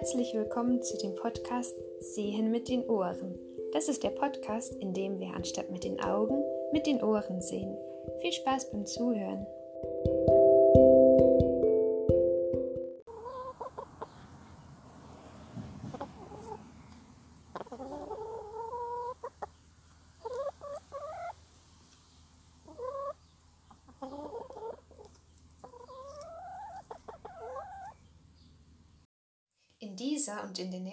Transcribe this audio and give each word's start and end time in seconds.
Herzlich 0.00 0.32
willkommen 0.32 0.82
zu 0.82 0.96
dem 0.96 1.14
Podcast 1.14 1.74
Sehen 1.98 2.50
mit 2.50 2.70
den 2.70 2.88
Ohren. 2.88 3.38
Das 3.74 3.86
ist 3.86 4.02
der 4.02 4.08
Podcast, 4.08 4.74
in 4.76 4.94
dem 4.94 5.20
wir 5.20 5.34
anstatt 5.34 5.70
mit 5.70 5.84
den 5.84 6.00
Augen 6.00 6.42
mit 6.72 6.86
den 6.86 7.02
Ohren 7.02 7.42
sehen. 7.42 7.76
Viel 8.22 8.32
Spaß 8.32 8.70
beim 8.70 8.86
Zuhören. 8.86 9.46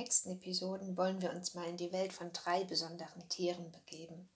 Nächsten 0.08 0.32
Episoden 0.32 0.96
wollen 0.96 1.22
wir 1.22 1.32
uns 1.32 1.54
mal 1.54 1.68
in 1.68 1.76
die 1.76 1.92
Welt 1.92 2.14
von 2.14 2.32
drei 2.32 2.64
besonderen 2.64 3.28
Tieren 3.28 3.74
begeben. 3.74 4.30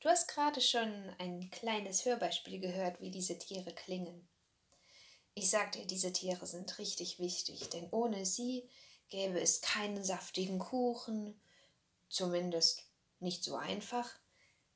Du 0.00 0.08
hast 0.08 0.26
gerade 0.26 0.60
schon 0.60 0.92
ein 1.18 1.48
kleines 1.48 2.04
Hörbeispiel 2.04 2.58
gehört, 2.58 3.00
wie 3.00 3.12
diese 3.12 3.38
Tiere 3.38 3.72
klingen. 3.72 4.28
Ich 5.34 5.48
sag 5.48 5.70
dir, 5.70 5.86
diese 5.86 6.12
Tiere 6.12 6.44
sind 6.44 6.76
richtig 6.80 7.20
wichtig, 7.20 7.70
denn 7.70 7.86
ohne 7.92 8.26
sie 8.26 8.68
gäbe 9.10 9.40
es 9.40 9.60
keinen 9.60 10.02
saftigen 10.02 10.58
Kuchen, 10.58 11.40
zumindest 12.08 12.82
nicht 13.20 13.44
so 13.44 13.54
einfach, 13.54 14.10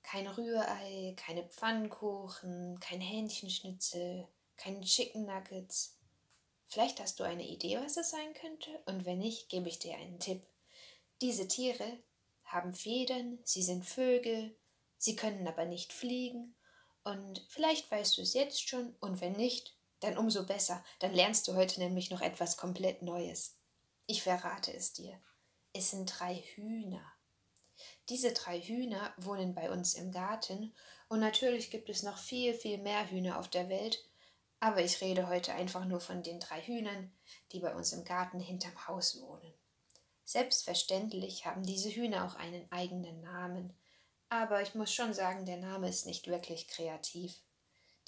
kein 0.04 0.28
Rührei, 0.28 1.14
keine 1.16 1.42
Pfannkuchen, 1.42 2.78
kein 2.78 3.00
Hähnchenschnitzel, 3.00 4.28
keine 4.56 4.82
Chicken 4.82 5.26
Nuggets, 5.26 5.95
Vielleicht 6.68 7.00
hast 7.00 7.20
du 7.20 7.24
eine 7.24 7.46
Idee, 7.46 7.78
was 7.78 7.96
es 7.96 8.10
sein 8.10 8.34
könnte, 8.34 8.70
und 8.86 9.04
wenn 9.04 9.18
nicht, 9.18 9.48
gebe 9.48 9.68
ich 9.68 9.78
dir 9.78 9.96
einen 9.96 10.18
Tipp. 10.18 10.42
Diese 11.20 11.48
Tiere 11.48 11.98
haben 12.44 12.74
Federn, 12.74 13.38
sie 13.44 13.62
sind 13.62 13.84
Vögel, 13.84 14.56
sie 14.98 15.16
können 15.16 15.46
aber 15.46 15.64
nicht 15.64 15.92
fliegen, 15.92 16.54
und 17.04 17.46
vielleicht 17.48 17.90
weißt 17.90 18.18
du 18.18 18.22
es 18.22 18.34
jetzt 18.34 18.68
schon, 18.68 18.96
und 19.00 19.20
wenn 19.20 19.32
nicht, 19.32 19.76
dann 20.00 20.18
umso 20.18 20.44
besser, 20.44 20.84
dann 20.98 21.14
lernst 21.14 21.46
du 21.46 21.54
heute 21.54 21.80
nämlich 21.80 22.10
noch 22.10 22.20
etwas 22.20 22.56
komplett 22.56 23.02
Neues. 23.02 23.56
Ich 24.06 24.22
verrate 24.22 24.72
es 24.74 24.92
dir. 24.92 25.18
Es 25.72 25.90
sind 25.90 26.06
drei 26.06 26.36
Hühner. 26.36 27.04
Diese 28.08 28.32
drei 28.32 28.60
Hühner 28.60 29.14
wohnen 29.18 29.54
bei 29.54 29.70
uns 29.70 29.94
im 29.94 30.10
Garten, 30.10 30.74
und 31.08 31.20
natürlich 31.20 31.70
gibt 31.70 31.88
es 31.88 32.02
noch 32.02 32.18
viel, 32.18 32.54
viel 32.54 32.78
mehr 32.78 33.08
Hühner 33.08 33.38
auf 33.38 33.48
der 33.48 33.68
Welt, 33.68 34.04
aber 34.60 34.82
ich 34.82 35.00
rede 35.00 35.28
heute 35.28 35.52
einfach 35.52 35.84
nur 35.84 36.00
von 36.00 36.22
den 36.22 36.40
drei 36.40 36.60
Hühnern, 36.62 37.12
die 37.52 37.60
bei 37.60 37.74
uns 37.74 37.92
im 37.92 38.04
Garten 38.04 38.40
hinterm 38.40 38.86
Haus 38.88 39.20
wohnen. 39.20 39.52
Selbstverständlich 40.24 41.46
haben 41.46 41.62
diese 41.62 41.90
Hühner 41.90 42.26
auch 42.26 42.34
einen 42.34 42.70
eigenen 42.72 43.20
Namen, 43.20 43.76
aber 44.28 44.62
ich 44.62 44.74
muss 44.74 44.92
schon 44.92 45.14
sagen, 45.14 45.46
der 45.46 45.58
Name 45.58 45.88
ist 45.88 46.06
nicht 46.06 46.26
wirklich 46.26 46.66
kreativ. 46.66 47.34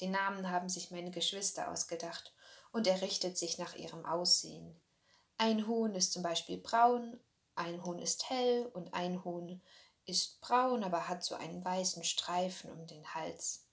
Den 0.01 0.11
Namen 0.11 0.51
haben 0.51 0.69
sich 0.69 0.91
meine 0.91 1.11
Geschwister 1.11 1.71
ausgedacht 1.71 2.33
und 2.73 2.87
er 2.87 3.01
richtet 3.03 3.39
sich 3.39 3.59
nach 3.59 3.77
ihrem 3.77 4.05
Aussehen. 4.05 4.81
Ein 5.37 5.67
Huhn 5.67 5.95
ist 5.95 6.13
zum 6.13 6.23
Beispiel 6.23 6.59
braun, 6.59 7.21
ein 7.55 7.85
Huhn 7.85 7.99
ist 7.99 8.29
hell 8.31 8.67
und 8.75 8.95
ein 8.95 9.25
Huhn 9.25 9.61
ist 10.05 10.41
braun, 10.41 10.83
aber 10.83 11.09
hat 11.09 11.23
so 11.23 11.35
einen 11.35 11.65
weißen 11.65 12.03
Streifen 12.03 12.71
um 12.71 12.87
den 12.87 13.15
Hals. 13.15 13.67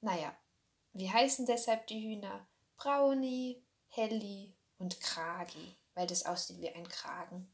Naja, 0.00 0.36
wie 0.94 1.10
heißen 1.10 1.44
deshalb 1.46 1.88
die 1.88 2.00
Hühner? 2.00 2.46
Brownie, 2.76 3.62
Helly 3.88 4.54
und 4.78 5.00
Kragi, 5.00 5.76
weil 5.94 6.06
das 6.06 6.24
aussieht 6.24 6.60
wie 6.60 6.70
ein 6.70 6.88
Kragen. 6.88 7.52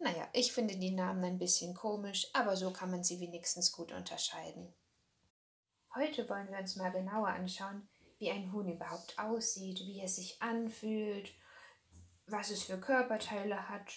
Naja, 0.00 0.28
ich 0.32 0.52
finde 0.52 0.76
die 0.76 0.90
Namen 0.90 1.24
ein 1.24 1.38
bisschen 1.38 1.74
komisch, 1.74 2.28
aber 2.32 2.56
so 2.56 2.72
kann 2.72 2.90
man 2.90 3.04
sie 3.04 3.20
wenigstens 3.20 3.70
gut 3.70 3.92
unterscheiden. 3.92 4.74
Heute 5.94 6.28
wollen 6.28 6.50
wir 6.50 6.58
uns 6.58 6.74
mal 6.74 6.90
genauer 6.90 7.28
anschauen, 7.28 7.88
wie 8.18 8.32
ein 8.32 8.52
Huhn 8.52 8.68
überhaupt 8.68 9.16
aussieht, 9.20 9.78
wie 9.86 10.00
es 10.00 10.16
sich 10.16 10.42
anfühlt, 10.42 11.32
was 12.26 12.50
es 12.50 12.64
für 12.64 12.80
Körperteile 12.80 13.68
hat. 13.68 13.92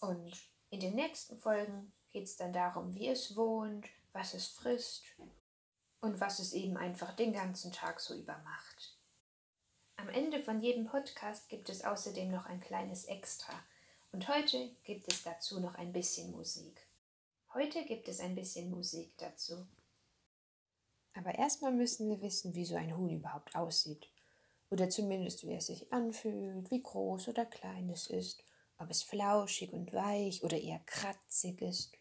Und 0.00 0.32
in 0.70 0.80
den 0.80 0.96
nächsten 0.96 1.38
Folgen 1.38 1.92
geht 2.10 2.24
es 2.24 2.36
dann 2.36 2.52
darum, 2.52 2.96
wie 2.96 3.06
es 3.06 3.36
wohnt, 3.36 3.86
was 4.12 4.34
es 4.34 4.48
frisst 4.48 5.04
und 6.00 6.20
was 6.20 6.38
es 6.38 6.52
eben 6.52 6.76
einfach 6.76 7.14
den 7.14 7.32
ganzen 7.32 7.72
Tag 7.72 8.00
so 8.00 8.14
über 8.14 8.38
macht. 8.38 8.96
Am 9.96 10.08
Ende 10.08 10.40
von 10.40 10.60
jedem 10.60 10.84
Podcast 10.86 11.48
gibt 11.48 11.68
es 11.68 11.84
außerdem 11.84 12.28
noch 12.28 12.46
ein 12.46 12.60
kleines 12.60 13.04
Extra 13.04 13.52
und 14.12 14.28
heute 14.28 14.70
gibt 14.84 15.12
es 15.12 15.22
dazu 15.22 15.60
noch 15.60 15.74
ein 15.74 15.92
bisschen 15.92 16.30
Musik. 16.30 16.86
Heute 17.52 17.84
gibt 17.84 18.08
es 18.08 18.20
ein 18.20 18.34
bisschen 18.34 18.70
Musik 18.70 19.16
dazu. 19.18 19.66
Aber 21.14 21.34
erstmal 21.34 21.72
müssen 21.72 22.08
wir 22.08 22.20
wissen, 22.20 22.54
wie 22.54 22.64
so 22.64 22.76
ein 22.76 22.96
Huhn 22.96 23.10
überhaupt 23.10 23.56
aussieht. 23.56 24.08
Oder 24.70 24.88
zumindest, 24.88 25.46
wie 25.46 25.54
es 25.54 25.66
sich 25.66 25.92
anfühlt, 25.92 26.70
wie 26.70 26.82
groß 26.82 27.28
oder 27.28 27.44
klein 27.44 27.90
es 27.90 28.06
ist, 28.06 28.44
ob 28.78 28.90
es 28.90 29.02
flauschig 29.02 29.72
und 29.72 29.92
weich 29.92 30.44
oder 30.44 30.58
eher 30.58 30.80
kratzig 30.86 31.60
ist. 31.60 31.97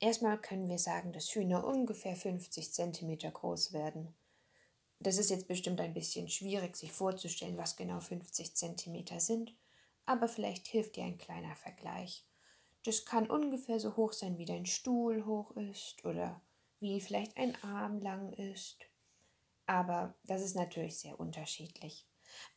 Erstmal 0.00 0.40
können 0.40 0.68
wir 0.68 0.78
sagen, 0.78 1.12
dass 1.12 1.34
Hühner 1.34 1.66
ungefähr 1.66 2.16
50 2.16 2.72
cm 2.72 3.18
groß 3.18 3.74
werden. 3.74 4.14
Das 4.98 5.18
ist 5.18 5.30
jetzt 5.30 5.46
bestimmt 5.46 5.80
ein 5.80 5.92
bisschen 5.92 6.28
schwierig, 6.28 6.76
sich 6.76 6.90
vorzustellen, 6.90 7.58
was 7.58 7.76
genau 7.76 8.00
50 8.00 8.54
cm 8.54 9.18
sind, 9.18 9.54
aber 10.06 10.26
vielleicht 10.26 10.66
hilft 10.68 10.96
dir 10.96 11.04
ein 11.04 11.18
kleiner 11.18 11.54
Vergleich. 11.54 12.24
Das 12.84 13.04
kann 13.04 13.30
ungefähr 13.30 13.78
so 13.78 13.96
hoch 13.96 14.14
sein, 14.14 14.38
wie 14.38 14.46
dein 14.46 14.64
Stuhl 14.64 15.26
hoch 15.26 15.50
ist 15.52 16.02
oder 16.04 16.40
wie 16.80 17.00
vielleicht 17.02 17.36
ein 17.36 17.54
Arm 17.62 18.00
lang 18.00 18.32
ist. 18.32 18.78
Aber 19.66 20.14
das 20.24 20.40
ist 20.42 20.56
natürlich 20.56 20.98
sehr 20.98 21.20
unterschiedlich. 21.20 22.06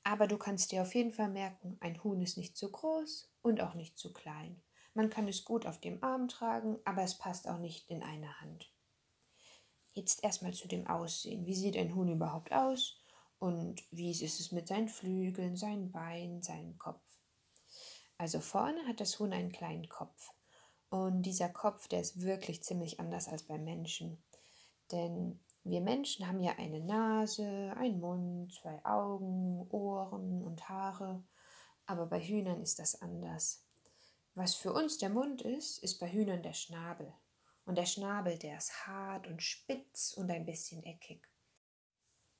Aber 0.03 0.27
du 0.27 0.37
kannst 0.37 0.71
dir 0.71 0.81
auf 0.81 0.95
jeden 0.95 1.11
Fall 1.11 1.29
merken, 1.29 1.77
ein 1.81 2.01
Huhn 2.03 2.21
ist 2.21 2.37
nicht 2.37 2.55
zu 2.55 2.71
groß 2.71 3.29
und 3.41 3.59
auch 3.61 3.73
nicht 3.73 3.97
zu 3.97 4.13
klein. 4.13 4.61
Man 4.93 5.09
kann 5.09 5.27
es 5.27 5.43
gut 5.43 5.65
auf 5.65 5.79
dem 5.79 6.03
Arm 6.03 6.27
tragen, 6.27 6.79
aber 6.85 7.01
es 7.03 7.17
passt 7.17 7.47
auch 7.47 7.57
nicht 7.57 7.89
in 7.89 8.03
eine 8.03 8.39
Hand. 8.41 8.71
Jetzt 9.93 10.23
erstmal 10.23 10.53
zu 10.53 10.67
dem 10.67 10.87
Aussehen. 10.87 11.45
Wie 11.45 11.55
sieht 11.55 11.77
ein 11.77 11.95
Huhn 11.95 12.09
überhaupt 12.09 12.51
aus? 12.51 12.99
Und 13.39 13.83
wie 13.91 14.11
ist 14.11 14.39
es 14.39 14.51
mit 14.51 14.67
seinen 14.67 14.87
Flügeln, 14.87 15.55
seinen 15.55 15.91
Beinen, 15.91 16.41
seinem 16.41 16.77
Kopf? 16.77 17.03
Also 18.17 18.39
vorne 18.39 18.87
hat 18.87 18.99
das 18.99 19.19
Huhn 19.19 19.33
einen 19.33 19.51
kleinen 19.51 19.89
Kopf. 19.89 20.31
Und 20.89 21.23
dieser 21.23 21.49
Kopf, 21.49 21.87
der 21.87 22.01
ist 22.01 22.21
wirklich 22.21 22.63
ziemlich 22.63 22.99
anders 22.99 23.27
als 23.27 23.43
beim 23.43 23.63
Menschen. 23.63 24.23
Denn 24.91 25.39
wir 25.63 25.81
Menschen 25.81 26.27
haben 26.27 26.39
ja 26.39 26.53
eine 26.57 26.79
Nase, 26.79 27.73
einen 27.77 27.99
Mund, 27.99 28.53
zwei 28.53 28.83
Augen, 28.85 29.67
Ohren 29.69 30.43
und 30.43 30.69
Haare. 30.69 31.23
Aber 31.85 32.05
bei 32.05 32.21
Hühnern 32.21 32.61
ist 32.61 32.79
das 32.79 33.01
anders. 33.01 33.65
Was 34.35 34.55
für 34.55 34.73
uns 34.73 34.97
der 34.97 35.09
Mund 35.09 35.43
ist, 35.43 35.77
ist 35.77 35.99
bei 35.99 36.11
Hühnern 36.11 36.41
der 36.41 36.53
Schnabel. 36.53 37.13
Und 37.65 37.77
der 37.77 37.85
Schnabel, 37.85 38.37
der 38.39 38.57
ist 38.57 38.87
hart 38.87 39.27
und 39.27 39.43
spitz 39.43 40.13
und 40.13 40.31
ein 40.31 40.45
bisschen 40.45 40.83
eckig. 40.83 41.29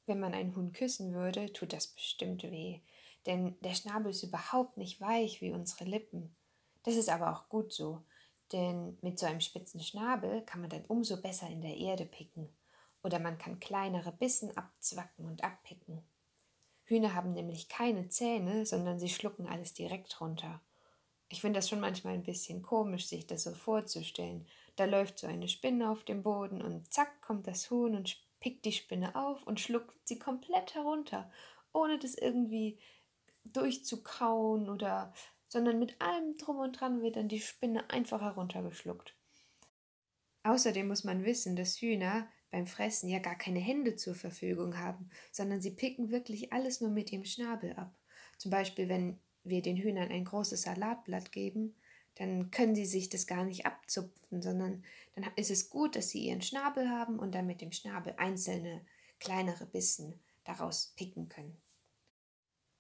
Wenn 0.06 0.20
man 0.20 0.34
einen 0.34 0.56
Huhn 0.56 0.72
küssen 0.74 1.14
würde, 1.14 1.54
tut 1.54 1.72
das 1.72 1.88
bestimmt 1.88 2.44
weh, 2.44 2.82
denn 3.26 3.56
der 3.62 3.76
Schnabel 3.76 4.10
ist 4.10 4.24
überhaupt 4.24 4.78
nicht 4.78 5.00
weich 5.00 5.40
wie 5.40 5.52
unsere 5.52 5.86
Lippen. 5.86 6.36
Das 6.82 6.96
ist 6.96 7.10
aber 7.10 7.32
auch 7.32 7.48
gut 7.48 7.72
so, 7.72 8.04
denn 8.52 8.98
mit 9.02 9.20
so 9.20 9.26
einem 9.26 9.40
spitzen 9.40 9.80
Schnabel 9.80 10.42
kann 10.42 10.62
man 10.62 10.70
dann 10.70 10.86
umso 10.86 11.22
besser 11.22 11.48
in 11.48 11.62
der 11.62 11.78
Erde 11.78 12.06
picken 12.06 12.50
oder 13.04 13.20
man 13.20 13.38
kann 13.38 13.60
kleinere 13.60 14.12
Bissen 14.12 14.56
abzwacken 14.58 15.26
und 15.26 15.44
abpicken. 15.44 16.04
Hühner 16.86 17.14
haben 17.14 17.34
nämlich 17.34 17.70
keine 17.70 18.10
Zähne, 18.10 18.66
sondern 18.66 19.00
sie 19.00 19.10
schlucken 19.10 19.48
alles 19.48 19.74
direkt 19.74 20.20
runter. 20.20 20.62
Ich 21.34 21.42
finde 21.42 21.58
das 21.58 21.68
schon 21.68 21.80
manchmal 21.80 22.14
ein 22.14 22.22
bisschen 22.22 22.62
komisch, 22.62 23.08
sich 23.08 23.26
das 23.26 23.42
so 23.42 23.56
vorzustellen. 23.56 24.46
Da 24.76 24.86
läuft 24.86 25.18
so 25.18 25.26
eine 25.26 25.48
Spinne 25.48 25.90
auf 25.90 26.04
dem 26.04 26.22
Boden 26.22 26.62
und 26.62 26.94
zack 26.94 27.24
kommt 27.24 27.48
das 27.48 27.72
Huhn 27.72 27.96
und 27.96 28.24
pickt 28.40 28.64
die 28.66 28.72
Spinne 28.72 29.16
auf 29.16 29.42
und 29.48 29.60
schluckt 29.60 29.98
sie 30.08 30.20
komplett 30.20 30.76
herunter, 30.76 31.32
ohne 31.74 31.98
das 31.98 32.14
irgendwie 32.14 32.78
durchzukauen 33.46 34.70
oder 34.70 35.12
sondern 35.48 35.80
mit 35.80 36.00
allem 36.00 36.38
drum 36.38 36.60
und 36.60 36.80
dran 36.80 37.02
wird 37.02 37.16
dann 37.16 37.30
die 37.30 37.42
Spinne 37.42 37.90
einfach 37.90 38.22
heruntergeschluckt. 38.22 39.16
Außerdem 40.44 40.88
muss 40.88 41.04
man 41.04 41.26
wissen, 41.26 41.56
dass 41.56 41.82
Hühner 41.82 42.28
beim 42.52 42.68
Fressen 42.68 43.10
ja 43.10 43.18
gar 43.18 43.40
keine 43.40 43.60
Hände 43.60 43.96
zur 43.96 44.14
Verfügung 44.14 44.78
haben, 44.78 45.10
sondern 45.32 45.62
sie 45.62 45.72
picken 45.72 46.12
wirklich 46.12 46.54
alles 46.54 46.80
nur 46.80 46.92
mit 46.92 47.12
dem 47.12 47.26
Schnabel 47.26 47.74
ab. 47.74 47.98
Zum 48.38 48.52
Beispiel, 48.52 48.88
wenn 48.88 49.20
wir 49.44 49.62
den 49.62 49.78
Hühnern 49.78 50.10
ein 50.10 50.26
großes 50.26 50.64
Salatblatt 50.64 51.32
geben, 51.32 51.76
dann 52.16 52.52
können 52.52 52.76
sie 52.76 52.86
sich 52.86 53.10
das 53.10 53.28
gar 53.28 53.44
nicht 53.44 53.66
abzupfen, 53.66 54.42
sondern 54.42 54.84
dann 55.16 55.26
ist 55.36 55.52
es 55.52 55.70
gut, 55.70 55.96
dass 55.96 56.10
sie 56.10 56.28
ihren 56.28 56.42
Schnabel 56.42 56.90
haben 56.90 57.20
und 57.20 57.34
dann 57.34 57.48
mit 57.48 57.62
dem 57.62 57.72
Schnabel 57.72 58.14
einzelne 58.18 58.86
kleinere 59.20 59.66
Bissen 59.66 60.20
daraus 60.44 60.94
picken 60.96 61.28
können. 61.28 61.58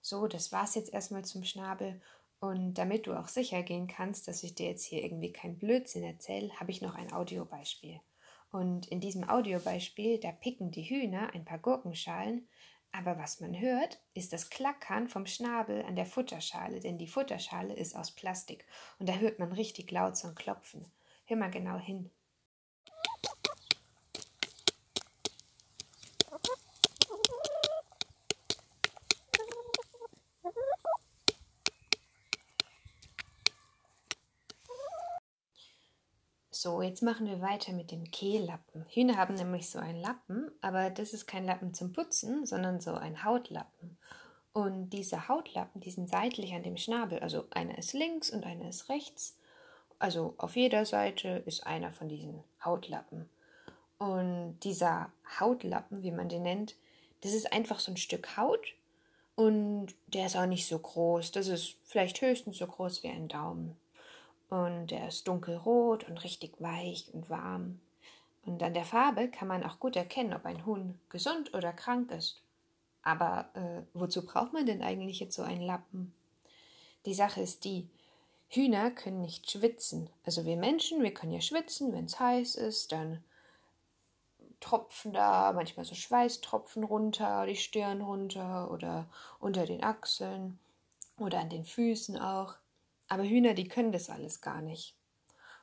So, 0.02 0.28
das 0.28 0.52
war's 0.52 0.76
jetzt 0.76 0.94
erstmal 0.94 1.26
zum 1.26 1.44
Schnabel 1.44 2.02
Und 2.44 2.74
damit 2.74 3.08
du 3.08 3.14
auch 3.14 3.30
sicher 3.30 3.64
gehen 3.64 3.88
kannst, 3.88 4.28
dass 4.28 4.44
ich 4.44 4.54
dir 4.54 4.68
jetzt 4.68 4.84
hier 4.84 5.02
irgendwie 5.02 5.32
kein 5.32 5.58
Blödsinn 5.58 6.04
erzähle, 6.04 6.52
habe 6.60 6.72
ich 6.72 6.82
noch 6.82 6.94
ein 6.94 7.14
Audiobeispiel. 7.14 8.02
Und 8.52 8.86
in 8.88 9.00
diesem 9.00 9.24
Audiobeispiel, 9.30 10.20
da 10.20 10.34
picken 10.34 10.70
die 10.70 10.84
Hühner 10.84 11.34
ein 11.34 11.46
paar 11.46 11.58
Gurkenschalen, 11.58 12.46
aber 12.94 13.18
was 13.18 13.42
man 13.42 13.60
hört, 13.60 14.00
ist 14.14 14.34
das 14.34 14.50
Klackern 14.50 15.08
vom 15.08 15.26
Schnabel 15.26 15.84
an 15.84 15.96
der 15.96 16.06
Futterschale, 16.06 16.80
denn 16.80 16.98
die 16.98 17.08
Futterschale 17.08 17.74
ist 17.74 17.96
aus 17.96 18.12
Plastik 18.12 18.66
und 19.00 19.10
da 19.10 19.16
hört 19.16 19.40
man 19.40 19.52
richtig 19.52 19.92
laut 19.92 20.16
so 20.16 20.28
ein 20.28 20.36
Klopfen. 20.36 20.86
Hör 21.26 21.38
mal 21.38 21.52
genau 21.52 21.78
hin. 21.78 22.12
So, 36.64 36.82
jetzt 36.82 37.02
machen 37.02 37.26
wir 37.26 37.42
weiter 37.42 37.74
mit 37.74 37.92
dem 37.92 38.10
Kehllappen. 38.10 38.86
Hühner 38.88 39.18
haben 39.18 39.34
nämlich 39.34 39.70
so 39.70 39.80
einen 39.80 40.00
Lappen, 40.00 40.50
aber 40.62 40.90
das 40.90 41.12
ist 41.12 41.28
kein 41.28 41.46
Lappen 41.46 41.74
zum 41.74 41.92
Putzen, 41.92 42.46
sondern 42.46 42.80
so 42.80 42.94
ein 42.94 43.26
Hautlappen. 43.26 43.98
Und 44.54 44.92
diese 44.92 45.28
Hautlappen, 45.28 45.82
die 45.82 45.92
sind 45.92 46.10
seitlich 46.10 46.54
an 46.54 46.64
dem 46.64 46.78
Schnabel. 46.78 47.20
Also 47.20 47.44
einer 47.50 47.78
ist 47.78 47.92
links 47.92 48.30
und 48.30 48.46
einer 48.46 48.70
ist 48.70 48.88
rechts. 48.88 49.36
Also 50.00 50.36
auf 50.38 50.56
jeder 50.56 50.86
Seite 50.86 51.44
ist 51.46 51.68
einer 51.68 51.92
von 51.92 52.08
diesen 52.08 52.46
Hautlappen. 52.64 53.28
Und 53.98 54.58
dieser 54.64 55.12
Hautlappen, 55.42 56.02
wie 56.02 56.12
man 56.12 56.30
den 56.30 56.44
nennt, 56.44 56.78
das 57.24 57.34
ist 57.34 57.52
einfach 57.52 57.82
so 57.82 57.92
ein 57.92 57.98
Stück 57.98 58.38
Haut 58.38 58.74
und 59.36 59.88
der 60.08 60.28
ist 60.28 60.38
auch 60.38 60.46
nicht 60.46 60.66
so 60.66 60.80
groß. 60.80 61.34
Das 61.34 61.50
ist 61.50 61.76
vielleicht 61.84 62.22
höchstens 62.22 62.58
so 62.58 62.68
groß 62.68 63.04
wie 63.04 63.10
ein 63.10 63.28
Daumen. 63.28 63.76
Und 64.54 64.92
er 64.92 65.08
ist 65.08 65.28
dunkelrot 65.28 66.08
und 66.08 66.24
richtig 66.24 66.62
weich 66.62 67.12
und 67.12 67.28
warm. 67.32 67.80
Und 68.46 68.62
an 68.62 68.76
der 68.76 68.86
Farbe 68.86 69.28
kann 69.28 69.48
man 69.48 69.64
auch 69.64 69.80
gut 69.80 69.96
erkennen, 69.96 70.32
ob 70.32 70.46
ein 70.46 70.64
Huhn 70.64 71.00
gesund 71.10 71.56
oder 71.56 71.74
krank 71.74 72.12
ist. 72.12 72.40
Aber 73.02 73.50
äh, 73.56 73.82
wozu 73.96 74.24
braucht 74.24 74.54
man 74.54 74.68
denn 74.68 74.84
eigentlich 74.84 75.20
jetzt 75.20 75.36
so 75.36 75.42
einen 75.42 75.64
Lappen? 75.64 76.14
Die 77.08 77.16
Sache 77.16 77.42
ist 77.42 77.64
die, 77.64 77.90
Hühner 78.48 78.92
können 78.92 79.22
nicht 79.22 79.50
schwitzen. 79.50 80.12
Also 80.24 80.46
wir 80.46 80.56
Menschen, 80.56 81.02
wir 81.02 81.16
können 81.16 81.32
ja 81.32 81.42
schwitzen, 81.42 81.92
wenn 81.92 82.06
es 82.06 82.20
heiß 82.20 82.54
ist, 82.54 82.92
dann 82.92 83.24
tropfen 84.60 85.14
da 85.14 85.52
manchmal 85.54 85.84
so 85.84 85.96
Schweißtropfen 85.96 86.84
runter, 86.84 87.48
die 87.48 87.56
Stirn 87.56 88.04
runter 88.04 88.70
oder 88.70 89.08
unter 89.40 89.66
den 89.66 89.84
Achseln 89.84 90.60
oder 91.18 91.40
an 91.40 91.50
den 91.50 91.66
Füßen 91.66 92.20
auch. 92.20 92.54
Aber 93.14 93.26
Hühner, 93.26 93.54
die 93.54 93.68
können 93.68 93.92
das 93.92 94.10
alles 94.10 94.42
gar 94.42 94.64
nicht. 94.64 94.98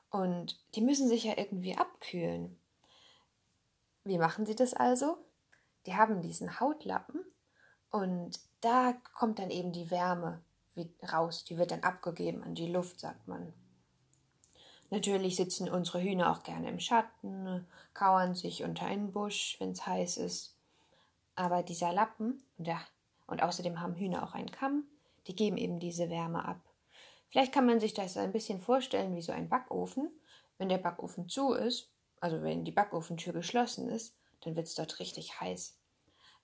Und 0.08 0.60
die 0.76 0.80
müssen 0.80 1.08
sich 1.08 1.24
ja 1.24 1.36
irgendwie 1.36 1.76
abkühlen. 1.76 2.56
Wie 4.04 4.18
machen 4.18 4.46
sie 4.46 4.54
das 4.54 4.72
also? 4.72 5.18
Die 5.84 5.96
haben 5.96 6.22
diesen 6.22 6.60
Hautlappen 6.60 7.24
und 7.90 8.38
da 8.60 8.92
kommt 9.14 9.40
dann 9.40 9.50
eben 9.50 9.72
die 9.72 9.90
Wärme 9.90 10.44
raus. 11.12 11.42
Die 11.44 11.58
wird 11.58 11.72
dann 11.72 11.82
abgegeben 11.82 12.44
an 12.44 12.54
die 12.54 12.70
Luft, 12.70 13.00
sagt 13.00 13.26
man. 13.26 13.52
Natürlich 14.90 15.34
sitzen 15.34 15.68
unsere 15.68 16.00
Hühner 16.00 16.30
auch 16.30 16.44
gerne 16.44 16.68
im 16.68 16.78
Schatten, 16.78 17.66
kauern 17.94 18.36
sich 18.36 18.62
unter 18.62 18.86
einen 18.86 19.10
Busch, 19.10 19.56
wenn 19.58 19.72
es 19.72 19.84
heiß 19.84 20.18
ist. 20.18 20.54
Aber 21.34 21.64
dieser 21.64 21.92
Lappen, 21.92 22.44
ja, 22.58 22.80
und 23.26 23.42
außerdem 23.42 23.80
haben 23.80 23.96
Hühner 23.96 24.22
auch 24.22 24.34
einen 24.34 24.52
Kamm, 24.52 24.84
die 25.26 25.34
geben 25.34 25.56
eben 25.56 25.80
diese 25.80 26.10
Wärme 26.10 26.44
ab. 26.44 26.60
Vielleicht 27.30 27.52
kann 27.52 27.66
man 27.66 27.80
sich 27.80 27.94
das 27.94 28.16
ein 28.16 28.32
bisschen 28.32 28.60
vorstellen 28.60 29.16
wie 29.16 29.22
so 29.22 29.32
ein 29.32 29.48
Backofen. 29.48 30.10
Wenn 30.58 30.68
der 30.68 30.78
Backofen 30.78 31.28
zu 31.28 31.52
ist, 31.54 31.90
also 32.20 32.42
wenn 32.42 32.64
die 32.64 32.72
Backofentür 32.72 33.32
geschlossen 33.32 33.88
ist, 33.88 34.16
dann 34.42 34.56
wird 34.56 34.66
es 34.66 34.74
dort 34.74 34.98
richtig 34.98 35.40
heiß. 35.40 35.78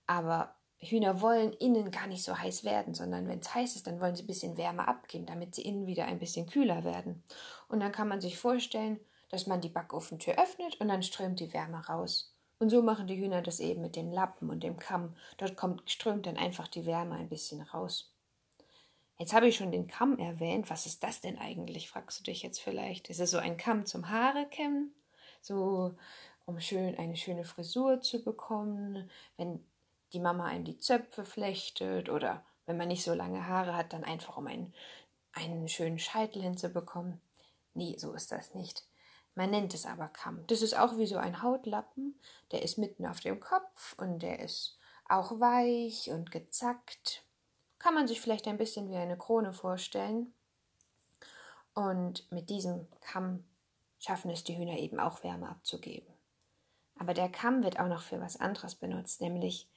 Aber 0.07 0.55
Hühner 0.79 1.21
wollen 1.21 1.53
innen 1.53 1.91
gar 1.91 2.07
nicht 2.07 2.23
so 2.23 2.37
heiß 2.37 2.63
werden, 2.63 2.93
sondern 2.93 3.27
wenn 3.27 3.39
es 3.39 3.53
heiß 3.53 3.75
ist, 3.75 3.87
dann 3.87 3.99
wollen 3.99 4.15
sie 4.15 4.23
ein 4.23 4.27
bisschen 4.27 4.57
Wärme 4.57 4.87
abgeben, 4.87 5.25
damit 5.25 5.55
sie 5.55 5.63
innen 5.63 5.87
wieder 5.87 6.05
ein 6.05 6.19
bisschen 6.19 6.47
kühler 6.47 6.83
werden. 6.83 7.23
Und 7.67 7.79
dann 7.79 7.91
kann 7.91 8.07
man 8.07 8.21
sich 8.21 8.37
vorstellen, 8.37 8.99
dass 9.29 9.47
man 9.47 9.61
die 9.61 9.69
Backofentür 9.69 10.35
öffnet 10.39 10.79
und 10.79 10.87
dann 10.87 11.03
strömt 11.03 11.39
die 11.39 11.53
Wärme 11.53 11.85
raus. 11.87 12.33
Und 12.59 12.69
so 12.69 12.81
machen 12.81 13.07
die 13.07 13.17
Hühner 13.17 13.41
das 13.41 13.59
eben 13.59 13.81
mit 13.81 13.95
dem 13.95 14.11
Lappen 14.11 14.49
und 14.49 14.63
dem 14.63 14.77
Kamm. 14.77 15.15
Dort 15.37 15.57
kommt, 15.57 15.89
strömt 15.89 16.25
dann 16.25 16.37
einfach 16.37 16.67
die 16.67 16.85
Wärme 16.85 17.15
ein 17.15 17.29
bisschen 17.29 17.61
raus. 17.61 18.13
Jetzt 19.17 19.33
habe 19.33 19.47
ich 19.47 19.55
schon 19.55 19.71
den 19.71 19.87
Kamm 19.87 20.19
erwähnt. 20.19 20.69
Was 20.69 20.85
ist 20.85 21.03
das 21.03 21.21
denn 21.21 21.39
eigentlich, 21.39 21.89
fragst 21.89 22.19
du 22.19 22.23
dich 22.23 22.43
jetzt 22.43 22.59
vielleicht. 22.59 23.09
Ist 23.09 23.19
es 23.19 23.31
so 23.31 23.39
ein 23.39 23.57
Kamm 23.57 23.85
zum 23.85 24.09
Haare 24.09 24.45
kämmen? 24.45 24.93
So, 25.41 25.95
um 26.45 26.59
schön 26.59 26.97
eine 26.97 27.15
schöne 27.15 27.43
Frisur 27.43 28.01
zu 28.01 28.23
bekommen, 28.23 29.09
wenn 29.37 29.65
die 30.13 30.19
Mama 30.19 30.45
einem 30.45 30.65
die 30.65 30.77
Zöpfe 30.77 31.25
flechtet 31.25 32.09
oder 32.09 32.45
wenn 32.65 32.77
man 32.77 32.87
nicht 32.87 33.03
so 33.03 33.13
lange 33.13 33.47
Haare 33.47 33.75
hat, 33.75 33.93
dann 33.93 34.03
einfach 34.03 34.37
um 34.37 34.47
einen, 34.47 34.73
einen 35.33 35.67
schönen 35.67 35.99
Scheitel 35.99 36.41
hinzubekommen. 36.41 37.19
Nee, 37.73 37.95
so 37.97 38.13
ist 38.13 38.31
das 38.31 38.53
nicht. 38.53 38.85
Man 39.35 39.51
nennt 39.51 39.73
es 39.73 39.85
aber 39.85 40.07
Kamm. 40.07 40.45
Das 40.47 40.61
ist 40.61 40.77
auch 40.77 40.97
wie 40.97 41.05
so 41.05 41.17
ein 41.17 41.41
Hautlappen. 41.41 42.19
Der 42.51 42.63
ist 42.63 42.77
mitten 42.77 43.05
auf 43.05 43.19
dem 43.19 43.39
Kopf 43.39 43.95
und 43.97 44.19
der 44.19 44.39
ist 44.39 44.77
auch 45.07 45.39
weich 45.39 46.09
und 46.11 46.31
gezackt 46.31 47.23
kann 47.87 47.95
man 47.95 48.09
sich 48.09 48.19
vielleicht 48.19 48.49
ein 48.49 48.57
bisschen 48.57 48.89
wie 48.89 48.97
eine 48.97 49.17
Krone 49.17 49.53
vorstellen. 49.53 50.33
Und 51.73 52.29
mit 52.33 52.49
diesem 52.49 52.85
Kamm 52.99 53.45
schaffen 53.97 54.29
es 54.29 54.43
die 54.43 54.57
Hühner 54.57 54.77
eben 54.77 54.99
auch 54.99 55.23
Wärme 55.23 55.47
abzugeben. 55.47 56.13
Aber 56.99 57.13
der 57.13 57.29
Kamm 57.29 57.63
wird 57.63 57.79
auch 57.79 57.87
noch 57.87 58.01
für 58.01 58.19
was 58.19 58.41
anderes 58.41 58.75
benutzt, 58.75 59.21
nämlich 59.21 59.69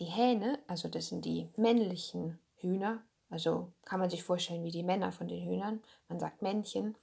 die 0.00 0.06
Hähne, 0.06 0.58
also 0.66 0.88
das 0.88 1.06
sind 1.06 1.24
die 1.24 1.50
männlichen 1.56 2.40
Hühner, 2.56 3.00
also 3.30 3.70
kann 3.84 4.00
man 4.00 4.10
sich 4.10 4.24
vorstellen 4.24 4.64
wie 4.64 4.72
die 4.72 4.82
Männer 4.82 5.12
von 5.12 5.28
den 5.28 5.48
Hühnern, 5.48 5.84
man 6.08 6.18
sagt 6.18 6.42
Männchen, 6.42 6.96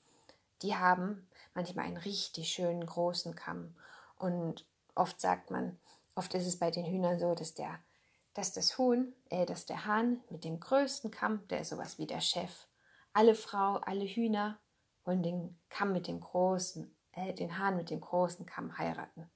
die 0.62 0.76
haben 0.76 1.26
manchmal 1.54 1.86
einen 1.86 1.96
richtig 1.96 2.50
schönen 2.50 2.86
großen 2.86 3.34
Kamm. 3.34 3.78
Und 4.18 4.66
oft 4.94 5.22
sagt 5.22 5.52
man, 5.52 5.80
oft 6.16 6.34
ist 6.34 6.48
es 6.48 6.60
bei 6.60 6.70
den 6.70 6.86
Hühnern 6.86 7.18
so, 7.18 7.34
dass 7.34 7.54
der 7.54 7.80
dass 8.40 8.54
das 8.54 8.78
Huhn, 8.78 9.14
äh, 9.30 9.46
dass 9.46 9.66
der 9.66 9.86
Hahn 9.86 10.22
mit 10.30 10.46
dem 10.46 10.62
größten 10.62 11.12
Kamm, 11.12 11.46
der 11.50 11.60
ist 11.60 11.70
sowas 11.70 12.00
wie 12.00 12.08
der 12.08 12.22
Chef. 12.22 12.68
Alle 13.12 13.36
Frau, 13.36 13.76
alle 13.76 14.06
Hühner 14.06 14.58
wollen 15.04 15.22
den 15.22 15.60
Kamm 15.68 15.92
mit 15.92 16.08
dem 16.08 16.22
großen, 16.22 16.96
äh, 17.12 17.34
den 17.34 17.58
Hahn 17.58 17.76
mit 17.76 17.90
dem 17.90 18.00
großen 18.00 18.46
Kamm 18.46 18.78
heiraten. 18.78 19.30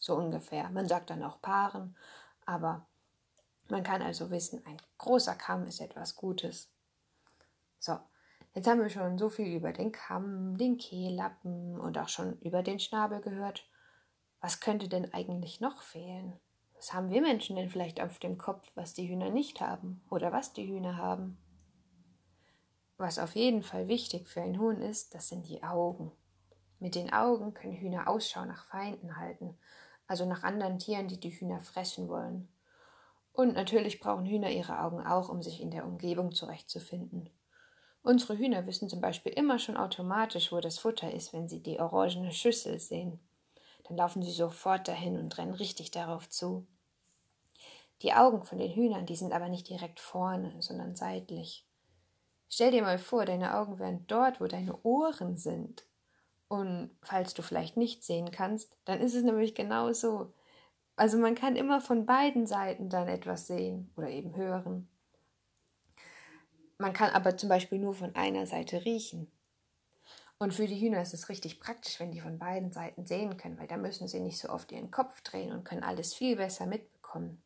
So 0.00 0.16
ungefähr. 0.16 0.68
Man 0.70 0.88
sagt 0.88 1.10
dann 1.10 1.22
auch 1.22 1.40
Paaren, 1.40 1.96
aber 2.44 2.88
man 3.68 3.84
kann 3.84 4.02
also 4.02 4.32
wissen, 4.32 4.66
ein 4.66 4.82
großer 4.98 5.36
Kamm 5.36 5.68
ist 5.68 5.80
etwas 5.80 6.16
Gutes. 6.16 6.68
So, 7.78 7.96
jetzt 8.54 8.66
haben 8.66 8.80
wir 8.80 8.90
schon 8.90 9.18
so 9.18 9.28
viel 9.28 9.54
über 9.56 9.72
den 9.72 9.92
Kamm, 9.92 10.58
den 10.58 10.78
Kehllappen 10.78 11.78
und 11.78 11.96
auch 11.96 12.08
schon 12.08 12.40
über 12.40 12.64
den 12.64 12.80
Schnabel 12.80 13.20
gehört. 13.20 13.68
Was 14.40 14.58
könnte 14.58 14.88
denn 14.88 15.14
eigentlich 15.14 15.60
noch 15.60 15.80
fehlen? 15.80 16.40
Was 16.82 16.92
haben 16.94 17.10
wir 17.10 17.22
Menschen 17.22 17.54
denn 17.54 17.68
vielleicht 17.68 18.00
auf 18.00 18.18
dem 18.18 18.38
Kopf, 18.38 18.68
was 18.74 18.92
die 18.92 19.08
Hühner 19.08 19.30
nicht 19.30 19.60
haben 19.60 20.02
oder 20.10 20.32
was 20.32 20.52
die 20.52 20.66
Hühner 20.66 20.96
haben? 20.96 21.38
Was 22.96 23.20
auf 23.20 23.36
jeden 23.36 23.62
Fall 23.62 23.86
wichtig 23.86 24.28
für 24.28 24.42
ein 24.42 24.58
Huhn 24.58 24.80
ist, 24.82 25.14
das 25.14 25.28
sind 25.28 25.46
die 25.46 25.62
Augen. 25.62 26.10
Mit 26.80 26.96
den 26.96 27.12
Augen 27.12 27.54
können 27.54 27.74
Hühner 27.76 28.08
Ausschau 28.08 28.44
nach 28.46 28.64
Feinden 28.64 29.16
halten, 29.16 29.56
also 30.08 30.26
nach 30.26 30.42
anderen 30.42 30.80
Tieren, 30.80 31.06
die 31.06 31.20
die 31.20 31.30
Hühner 31.30 31.60
fressen 31.60 32.08
wollen. 32.08 32.48
Und 33.32 33.54
natürlich 33.54 34.00
brauchen 34.00 34.26
Hühner 34.26 34.50
ihre 34.50 34.80
Augen 34.80 35.06
auch, 35.06 35.28
um 35.28 35.40
sich 35.40 35.60
in 35.60 35.70
der 35.70 35.86
Umgebung 35.86 36.32
zurechtzufinden. 36.32 37.30
Unsere 38.02 38.36
Hühner 38.36 38.66
wissen 38.66 38.88
zum 38.88 39.00
Beispiel 39.00 39.30
immer 39.30 39.60
schon 39.60 39.76
automatisch, 39.76 40.50
wo 40.50 40.58
das 40.58 40.80
Futter 40.80 41.12
ist, 41.12 41.32
wenn 41.32 41.46
sie 41.46 41.62
die 41.62 41.78
orangene 41.78 42.32
Schüssel 42.32 42.80
sehen. 42.80 43.20
Dann 43.84 43.96
laufen 43.96 44.22
sie 44.22 44.30
sofort 44.30 44.88
dahin 44.88 45.18
und 45.18 45.36
rennen 45.38 45.54
richtig 45.54 45.90
darauf 45.90 46.28
zu. 46.28 46.66
Die 48.02 48.12
Augen 48.12 48.42
von 48.44 48.58
den 48.58 48.72
Hühnern, 48.72 49.06
die 49.06 49.16
sind 49.16 49.32
aber 49.32 49.48
nicht 49.48 49.68
direkt 49.68 50.00
vorne, 50.00 50.54
sondern 50.60 50.96
seitlich. 50.96 51.66
Stell 52.48 52.70
dir 52.70 52.82
mal 52.82 52.98
vor, 52.98 53.24
deine 53.24 53.56
Augen 53.56 53.78
wären 53.78 54.06
dort, 54.08 54.40
wo 54.40 54.46
deine 54.46 54.76
Ohren 54.82 55.36
sind. 55.36 55.86
Und 56.48 56.90
falls 57.00 57.32
du 57.32 57.40
vielleicht 57.40 57.78
nicht 57.78 58.04
sehen 58.04 58.30
kannst, 58.30 58.76
dann 58.84 59.00
ist 59.00 59.14
es 59.14 59.22
nämlich 59.22 59.54
genau 59.54 59.90
so. 59.94 60.34
Also 60.96 61.16
man 61.16 61.34
kann 61.34 61.56
immer 61.56 61.80
von 61.80 62.04
beiden 62.04 62.46
Seiten 62.46 62.90
dann 62.90 63.08
etwas 63.08 63.46
sehen 63.46 63.90
oder 63.96 64.10
eben 64.10 64.36
hören. 64.36 64.86
Man 66.76 66.92
kann 66.92 67.10
aber 67.10 67.38
zum 67.38 67.48
Beispiel 67.48 67.78
nur 67.78 67.94
von 67.94 68.14
einer 68.14 68.46
Seite 68.46 68.84
riechen. 68.84 69.31
Und 70.42 70.52
für 70.52 70.66
die 70.66 70.80
Hühner 70.80 71.00
ist 71.00 71.14
es 71.14 71.28
richtig 71.28 71.60
praktisch, 71.60 72.00
wenn 72.00 72.10
die 72.10 72.18
von 72.18 72.36
beiden 72.36 72.72
Seiten 72.72 73.06
sehen 73.06 73.36
können, 73.36 73.60
weil 73.60 73.68
da 73.68 73.76
müssen 73.76 74.08
sie 74.08 74.18
nicht 74.18 74.38
so 74.38 74.48
oft 74.48 74.72
ihren 74.72 74.90
Kopf 74.90 75.20
drehen 75.20 75.52
und 75.52 75.62
können 75.62 75.84
alles 75.84 76.14
viel 76.14 76.34
besser 76.34 76.66
mitbekommen. 76.66 77.40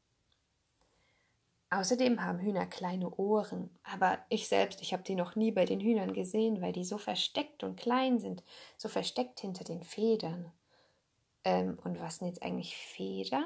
Außerdem 1.69 2.25
haben 2.25 2.39
Hühner 2.39 2.65
kleine 2.65 3.15
Ohren, 3.17 3.69
aber 3.83 4.21
ich 4.31 4.49
selbst, 4.49 4.81
ich 4.81 4.95
habe 4.95 5.03
die 5.03 5.15
noch 5.15 5.37
nie 5.37 5.53
bei 5.53 5.67
den 5.67 5.81
Hühnern 5.81 6.15
gesehen, 6.15 6.63
weil 6.63 6.73
die 6.73 6.85
so 6.85 6.97
versteckt 6.97 7.65
und 7.65 7.77
klein 7.77 8.19
sind, 8.19 8.43
so 8.79 8.89
versteckt 8.89 9.41
hinter 9.41 9.65
den 9.65 9.83
Federn. 9.83 10.51
Ähm, 11.45 11.79
und 11.85 12.01
was 12.01 12.17
sind 12.17 12.29
jetzt 12.29 12.43
eigentlich 12.43 12.79
Federn? 12.79 13.45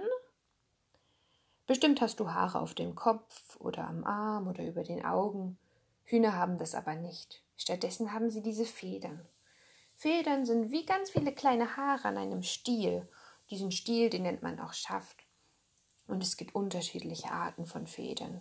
Bestimmt 1.66 2.00
hast 2.00 2.21
du 2.21 2.30
Haare 2.30 2.61
auf 2.61 2.75
dem 2.75 2.95
Kopf 2.95 3.57
oder 3.59 3.88
am 3.88 4.04
Arm 4.04 4.47
oder 4.47 4.64
über 4.64 4.85
den 4.85 5.04
Augen. 5.04 5.59
Hühner 6.04 6.37
haben 6.37 6.57
das 6.57 6.76
aber 6.76 6.95
nicht. 6.95 7.42
Stattdessen 7.57 8.12
haben 8.12 8.30
sie 8.30 8.42
diese 8.42 8.64
Federn. 8.64 9.26
Federn 10.00 10.47
sind 10.47 10.73
wie 10.73 10.87
ganz 10.87 11.11
viele 11.11 11.30
kleine 11.30 11.76
Haare 11.76 12.09
an 12.09 12.16
einem 12.16 12.42
Stiel. 12.42 13.07
Diesen 13.50 13.71
Stiel, 13.71 14.09
den 14.09 14.23
nennt 14.23 14.42
man 14.42 14.59
auch 14.59 14.73
Schaft. 14.73 15.26
Und 16.07 16.23
es 16.23 16.38
gibt 16.38 16.54
unterschiedliche 16.54 17.30
Arten 17.30 17.66
von 17.66 17.87
Federn. 17.87 18.40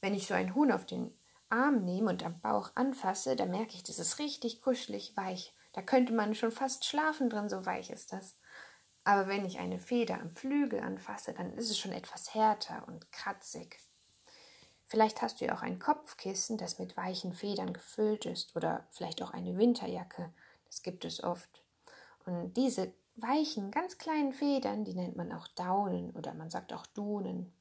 Wenn 0.00 0.12
ich 0.12 0.26
so 0.26 0.34
ein 0.34 0.56
Huhn 0.56 0.72
auf 0.72 0.84
den 0.84 1.16
Arm 1.50 1.84
nehme 1.84 2.10
und 2.10 2.24
am 2.24 2.40
Bauch 2.40 2.72
anfasse, 2.74 3.36
dann 3.36 3.52
merke 3.52 3.76
ich, 3.76 3.84
das 3.84 4.00
ist 4.00 4.18
richtig 4.18 4.60
kuschelig 4.60 5.16
weich. 5.16 5.54
Da 5.72 5.82
könnte 5.82 6.12
man 6.12 6.34
schon 6.34 6.50
fast 6.50 6.84
schlafen 6.84 7.30
drin, 7.30 7.48
so 7.48 7.64
weich 7.64 7.90
ist 7.90 8.12
das. 8.12 8.36
Aber 9.04 9.28
wenn 9.28 9.46
ich 9.46 9.60
eine 9.60 9.78
Feder 9.78 10.20
am 10.20 10.32
Flügel 10.32 10.80
anfasse, 10.80 11.32
dann 11.32 11.52
ist 11.52 11.70
es 11.70 11.78
schon 11.78 11.92
etwas 11.92 12.34
härter 12.34 12.88
und 12.88 13.12
kratzig. 13.12 13.78
Vielleicht 14.86 15.22
hast 15.22 15.40
du 15.40 15.44
ja 15.44 15.54
auch 15.54 15.62
ein 15.62 15.78
Kopfkissen, 15.78 16.58
das 16.58 16.80
mit 16.80 16.96
weichen 16.96 17.34
Federn 17.34 17.72
gefüllt 17.72 18.26
ist, 18.26 18.56
oder 18.56 18.88
vielleicht 18.90 19.22
auch 19.22 19.30
eine 19.30 19.56
Winterjacke. 19.56 20.34
Das 20.72 20.80
gibt 20.80 21.04
es 21.04 21.22
oft. 21.22 21.62
Und 22.24 22.54
diese 22.56 22.94
weichen, 23.16 23.70
ganz 23.70 23.98
kleinen 23.98 24.32
Federn, 24.32 24.84
die 24.86 24.94
nennt 24.94 25.16
man 25.16 25.30
auch 25.30 25.46
Daunen 25.48 26.12
oder 26.12 26.32
man 26.32 26.48
sagt 26.48 26.72
auch 26.72 26.86
Dunen. 26.86 27.52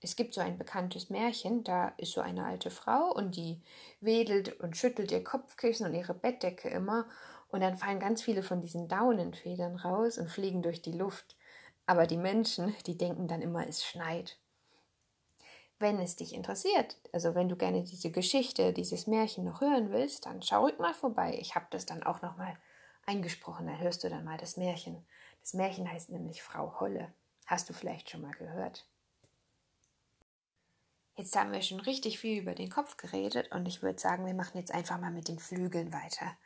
Es 0.00 0.16
gibt 0.16 0.34
so 0.34 0.40
ein 0.40 0.58
bekanntes 0.58 1.10
Märchen, 1.10 1.62
da 1.62 1.92
ist 1.96 2.10
so 2.10 2.20
eine 2.20 2.44
alte 2.44 2.72
Frau 2.72 3.12
und 3.14 3.36
die 3.36 3.62
wedelt 4.00 4.58
und 4.60 4.76
schüttelt 4.76 5.12
ihr 5.12 5.22
Kopfkissen 5.22 5.86
und 5.86 5.94
ihre 5.94 6.12
Bettdecke 6.12 6.68
immer 6.70 7.06
und 7.50 7.60
dann 7.60 7.76
fallen 7.76 8.00
ganz 8.00 8.20
viele 8.20 8.42
von 8.42 8.60
diesen 8.60 8.88
Daunenfedern 8.88 9.76
raus 9.76 10.18
und 10.18 10.28
fliegen 10.28 10.60
durch 10.60 10.82
die 10.82 10.90
Luft. 10.90 11.36
Aber 11.86 12.08
die 12.08 12.16
Menschen, 12.16 12.74
die 12.86 12.98
denken 12.98 13.28
dann 13.28 13.42
immer, 13.42 13.64
es 13.68 13.84
schneit 13.84 14.38
wenn 15.78 15.98
es 15.98 16.16
dich 16.16 16.34
interessiert, 16.34 16.98
also 17.12 17.34
wenn 17.34 17.48
du 17.48 17.56
gerne 17.56 17.82
diese 17.82 18.10
Geschichte, 18.10 18.72
dieses 18.72 19.06
Märchen 19.06 19.44
noch 19.44 19.60
hören 19.60 19.90
willst, 19.90 20.26
dann 20.26 20.42
schau 20.42 20.62
ruhig 20.62 20.78
mal 20.78 20.94
vorbei. 20.94 21.36
Ich 21.40 21.54
habe 21.54 21.66
das 21.70 21.86
dann 21.86 22.02
auch 22.02 22.22
noch 22.22 22.36
mal 22.36 22.56
eingesprochen, 23.06 23.66
dann 23.66 23.80
hörst 23.80 24.04
du 24.04 24.08
dann 24.08 24.24
mal 24.24 24.38
das 24.38 24.56
Märchen. 24.56 25.04
Das 25.40 25.54
Märchen 25.54 25.90
heißt 25.90 26.10
nämlich 26.10 26.42
Frau 26.42 26.80
Holle. 26.80 27.12
Hast 27.46 27.68
du 27.68 27.74
vielleicht 27.74 28.08
schon 28.08 28.22
mal 28.22 28.32
gehört? 28.32 28.86
Jetzt 31.16 31.36
haben 31.36 31.52
wir 31.52 31.62
schon 31.62 31.80
richtig 31.80 32.18
viel 32.18 32.40
über 32.40 32.54
den 32.54 32.70
Kopf 32.70 32.96
geredet 32.96 33.52
und 33.52 33.68
ich 33.68 33.82
würde 33.82 34.00
sagen, 34.00 34.26
wir 34.26 34.34
machen 34.34 34.58
jetzt 34.58 34.72
einfach 34.72 34.98
mal 34.98 35.12
mit 35.12 35.28
den 35.28 35.38
Flügeln 35.38 35.92
weiter. 35.92 36.36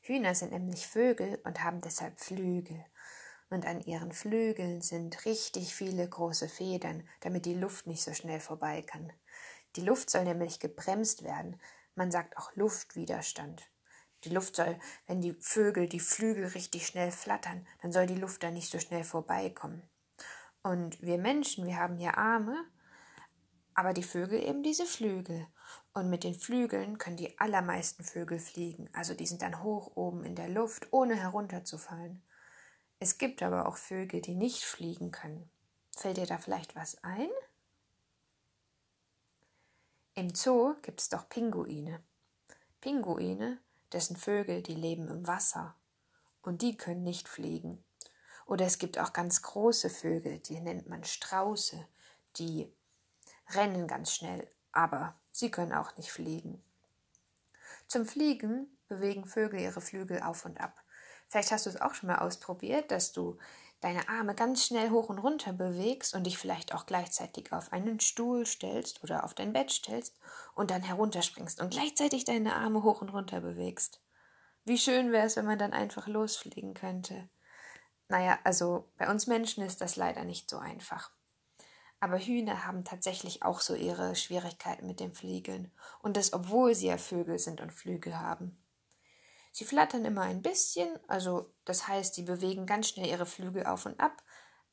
Hühner 0.00 0.34
sind 0.34 0.52
nämlich 0.52 0.86
Vögel 0.86 1.40
und 1.44 1.62
haben 1.62 1.80
deshalb 1.80 2.18
Flügel 2.18 2.84
und 3.50 3.66
an 3.66 3.80
ihren 3.80 4.12
Flügeln 4.12 4.80
sind 4.80 5.24
richtig 5.24 5.74
viele 5.74 6.08
große 6.08 6.48
Federn, 6.48 7.06
damit 7.20 7.46
die 7.46 7.54
Luft 7.54 7.86
nicht 7.86 8.02
so 8.02 8.12
schnell 8.12 8.40
vorbei 8.40 8.82
kann. 8.82 9.12
Die 9.76 9.82
Luft 9.82 10.10
soll 10.10 10.24
nämlich 10.24 10.58
gebremst 10.58 11.22
werden. 11.22 11.60
Man 11.94 12.10
sagt 12.10 12.36
auch 12.36 12.54
Luftwiderstand. 12.56 13.62
Die 14.24 14.30
Luft 14.30 14.56
soll, 14.56 14.78
wenn 15.06 15.20
die 15.20 15.34
Vögel 15.34 15.88
die 15.88 16.00
Flügel 16.00 16.46
richtig 16.46 16.86
schnell 16.86 17.12
flattern, 17.12 17.66
dann 17.82 17.92
soll 17.92 18.06
die 18.06 18.16
Luft 18.16 18.42
da 18.42 18.50
nicht 18.50 18.70
so 18.70 18.78
schnell 18.78 19.04
vorbeikommen. 19.04 19.82
Und 20.62 21.00
wir 21.00 21.18
Menschen, 21.18 21.66
wir 21.66 21.76
haben 21.76 21.96
hier 21.96 22.18
Arme, 22.18 22.64
aber 23.74 23.92
die 23.92 24.02
Vögel 24.02 24.42
eben 24.42 24.62
diese 24.62 24.86
Flügel. 24.86 25.46
Und 25.92 26.10
mit 26.10 26.24
den 26.24 26.34
Flügeln 26.34 26.98
können 26.98 27.16
die 27.16 27.38
allermeisten 27.38 28.02
Vögel 28.02 28.38
fliegen. 28.38 28.88
Also 28.92 29.14
die 29.14 29.26
sind 29.26 29.42
dann 29.42 29.62
hoch 29.62 29.92
oben 29.94 30.24
in 30.24 30.34
der 30.34 30.48
Luft, 30.48 30.88
ohne 30.92 31.14
herunterzufallen. 31.14 32.22
Es 32.98 33.18
gibt 33.18 33.42
aber 33.42 33.66
auch 33.66 33.76
Vögel, 33.76 34.20
die 34.20 34.34
nicht 34.34 34.64
fliegen 34.64 35.10
können. 35.10 35.50
Fällt 35.96 36.16
dir 36.16 36.26
da 36.26 36.38
vielleicht 36.38 36.76
was 36.76 37.02
ein? 37.04 37.28
Im 40.14 40.34
Zoo 40.34 40.74
gibt 40.80 41.00
es 41.00 41.10
doch 41.10 41.28
Pinguine. 41.28 42.02
Pinguine, 42.80 43.58
das 43.90 44.06
sind 44.06 44.18
Vögel, 44.18 44.62
die 44.62 44.74
leben 44.74 45.08
im 45.08 45.26
Wasser 45.26 45.74
und 46.42 46.62
die 46.62 46.76
können 46.76 47.02
nicht 47.02 47.28
fliegen. 47.28 47.84
Oder 48.46 48.64
es 48.64 48.78
gibt 48.78 48.98
auch 48.98 49.12
ganz 49.12 49.42
große 49.42 49.90
Vögel, 49.90 50.38
die 50.38 50.60
nennt 50.60 50.88
man 50.88 51.04
Strauße, 51.04 51.86
die 52.36 52.72
rennen 53.50 53.86
ganz 53.88 54.12
schnell, 54.12 54.48
aber 54.72 55.18
sie 55.32 55.50
können 55.50 55.72
auch 55.72 55.96
nicht 55.96 56.12
fliegen. 56.12 56.62
Zum 57.88 58.06
Fliegen 58.06 58.68
bewegen 58.88 59.26
Vögel 59.26 59.60
ihre 59.60 59.80
Flügel 59.80 60.22
auf 60.22 60.44
und 60.44 60.60
ab. 60.60 60.82
Vielleicht 61.28 61.50
hast 61.50 61.66
du 61.66 61.70
es 61.70 61.80
auch 61.80 61.94
schon 61.94 62.08
mal 62.08 62.18
ausprobiert, 62.18 62.90
dass 62.90 63.12
du 63.12 63.38
deine 63.80 64.08
Arme 64.08 64.34
ganz 64.34 64.64
schnell 64.64 64.90
hoch 64.90 65.08
und 65.08 65.18
runter 65.18 65.52
bewegst 65.52 66.14
und 66.14 66.24
dich 66.24 66.38
vielleicht 66.38 66.74
auch 66.74 66.86
gleichzeitig 66.86 67.52
auf 67.52 67.72
einen 67.72 68.00
Stuhl 68.00 68.46
stellst 68.46 69.02
oder 69.02 69.24
auf 69.24 69.34
dein 69.34 69.52
Bett 69.52 69.70
stellst 69.70 70.18
und 70.54 70.70
dann 70.70 70.82
herunterspringst 70.82 71.60
und 71.60 71.70
gleichzeitig 71.70 72.24
deine 72.24 72.54
Arme 72.56 72.82
hoch 72.82 73.02
und 73.02 73.10
runter 73.10 73.40
bewegst. 73.40 74.00
Wie 74.64 74.78
schön 74.78 75.12
wäre 75.12 75.26
es, 75.26 75.36
wenn 75.36 75.46
man 75.46 75.58
dann 75.58 75.72
einfach 75.72 76.06
losfliegen 76.06 76.74
könnte. 76.74 77.28
Naja, 78.08 78.38
also 78.44 78.88
bei 78.96 79.10
uns 79.10 79.26
Menschen 79.26 79.64
ist 79.64 79.80
das 79.80 79.96
leider 79.96 80.24
nicht 80.24 80.48
so 80.48 80.58
einfach. 80.58 81.10
Aber 82.00 82.18
Hühner 82.18 82.66
haben 82.66 82.84
tatsächlich 82.84 83.42
auch 83.42 83.60
so 83.60 83.74
ihre 83.74 84.16
Schwierigkeiten 84.16 84.86
mit 84.86 85.00
dem 85.00 85.14
Fliegen. 85.14 85.72
Und 86.02 86.16
das, 86.16 86.32
obwohl 86.32 86.74
sie 86.74 86.88
ja 86.88 86.98
Vögel 86.98 87.38
sind 87.38 87.60
und 87.60 87.72
Flügel 87.72 88.18
haben. 88.18 88.58
Sie 89.56 89.64
flattern 89.64 90.04
immer 90.04 90.20
ein 90.20 90.42
bisschen, 90.42 90.86
also 91.08 91.50
das 91.64 91.88
heißt, 91.88 92.14
sie 92.14 92.24
bewegen 92.24 92.66
ganz 92.66 92.90
schnell 92.90 93.06
ihre 93.06 93.24
Flügel 93.24 93.64
auf 93.64 93.86
und 93.86 93.98
ab, 93.98 94.22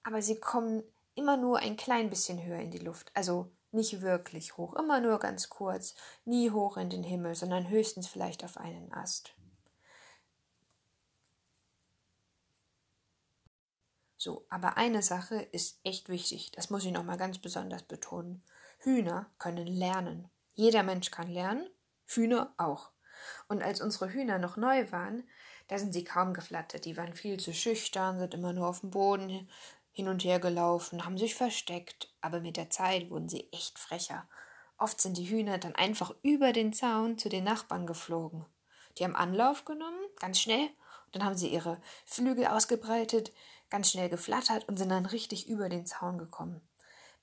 aber 0.03 0.21
sie 0.21 0.41
kommen 0.41 0.83
immer 1.15 1.37
nur 1.37 1.59
ein 1.59 1.77
klein 1.77 2.09
bisschen 2.09 2.43
höher 2.43 2.59
in 2.59 2.69
die 2.69 2.79
Luft, 2.79 3.09
also 3.13 3.49
nicht 3.71 4.01
wirklich 4.01 4.57
hoch, 4.57 4.73
immer 4.73 4.99
nur 4.99 5.19
ganz 5.19 5.47
kurz, 5.47 5.95
nie 6.25 6.51
hoch 6.51 6.75
in 6.75 6.89
den 6.89 7.05
Himmel, 7.05 7.33
sondern 7.33 7.69
höchstens 7.69 8.07
vielleicht 8.09 8.43
auf 8.43 8.57
einen 8.57 8.91
Ast. 8.91 9.33
So, 14.17 14.45
aber 14.49 14.75
eine 14.75 15.01
Sache 15.01 15.35
ist 15.53 15.79
echt 15.85 16.09
wichtig, 16.09 16.51
das 16.51 16.69
muss 16.69 16.83
ich 16.83 16.91
nochmal 16.91 17.15
ganz 17.15 17.37
besonders 17.37 17.83
betonen. 17.83 18.43
Hühner 18.79 19.31
können 19.37 19.65
lernen. 19.65 20.29
Jeder 20.55 20.83
Mensch 20.83 21.09
kann 21.09 21.29
lernen, 21.29 21.69
Hühner 22.05 22.53
auch. 22.57 22.92
Und 23.47 23.61
als 23.61 23.81
unsere 23.81 24.09
Hühner 24.09 24.39
noch 24.39 24.57
neu 24.57 24.91
waren, 24.91 25.27
da 25.67 25.77
sind 25.77 25.93
sie 25.93 26.03
kaum 26.03 26.33
geflattert. 26.33 26.85
Die 26.85 26.97
waren 26.97 27.13
viel 27.13 27.39
zu 27.39 27.53
schüchtern, 27.53 28.19
sind 28.19 28.33
immer 28.33 28.53
nur 28.53 28.67
auf 28.67 28.81
dem 28.81 28.91
Boden 28.91 29.49
hin 29.91 30.07
und 30.07 30.23
her 30.23 30.39
gelaufen, 30.39 31.05
haben 31.05 31.17
sich 31.17 31.35
versteckt. 31.35 32.13
Aber 32.21 32.39
mit 32.39 32.57
der 32.57 32.69
Zeit 32.69 33.09
wurden 33.09 33.29
sie 33.29 33.47
echt 33.51 33.79
frecher. 33.79 34.27
Oft 34.77 34.99
sind 34.99 35.17
die 35.17 35.29
Hühner 35.29 35.59
dann 35.59 35.75
einfach 35.75 36.13
über 36.23 36.51
den 36.51 36.73
Zaun 36.73 37.17
zu 37.17 37.29
den 37.29 37.43
Nachbarn 37.43 37.85
geflogen. 37.85 38.45
Die 38.97 39.03
haben 39.03 39.15
Anlauf 39.15 39.65
genommen, 39.65 39.99
ganz 40.19 40.39
schnell, 40.39 40.65
und 41.05 41.15
dann 41.15 41.25
haben 41.25 41.37
sie 41.37 41.47
ihre 41.47 41.79
Flügel 42.05 42.47
ausgebreitet, 42.47 43.31
ganz 43.69 43.91
schnell 43.91 44.09
geflattert 44.09 44.67
und 44.67 44.77
sind 44.77 44.89
dann 44.89 45.05
richtig 45.05 45.47
über 45.47 45.69
den 45.69 45.85
Zaun 45.85 46.17
gekommen. 46.17 46.61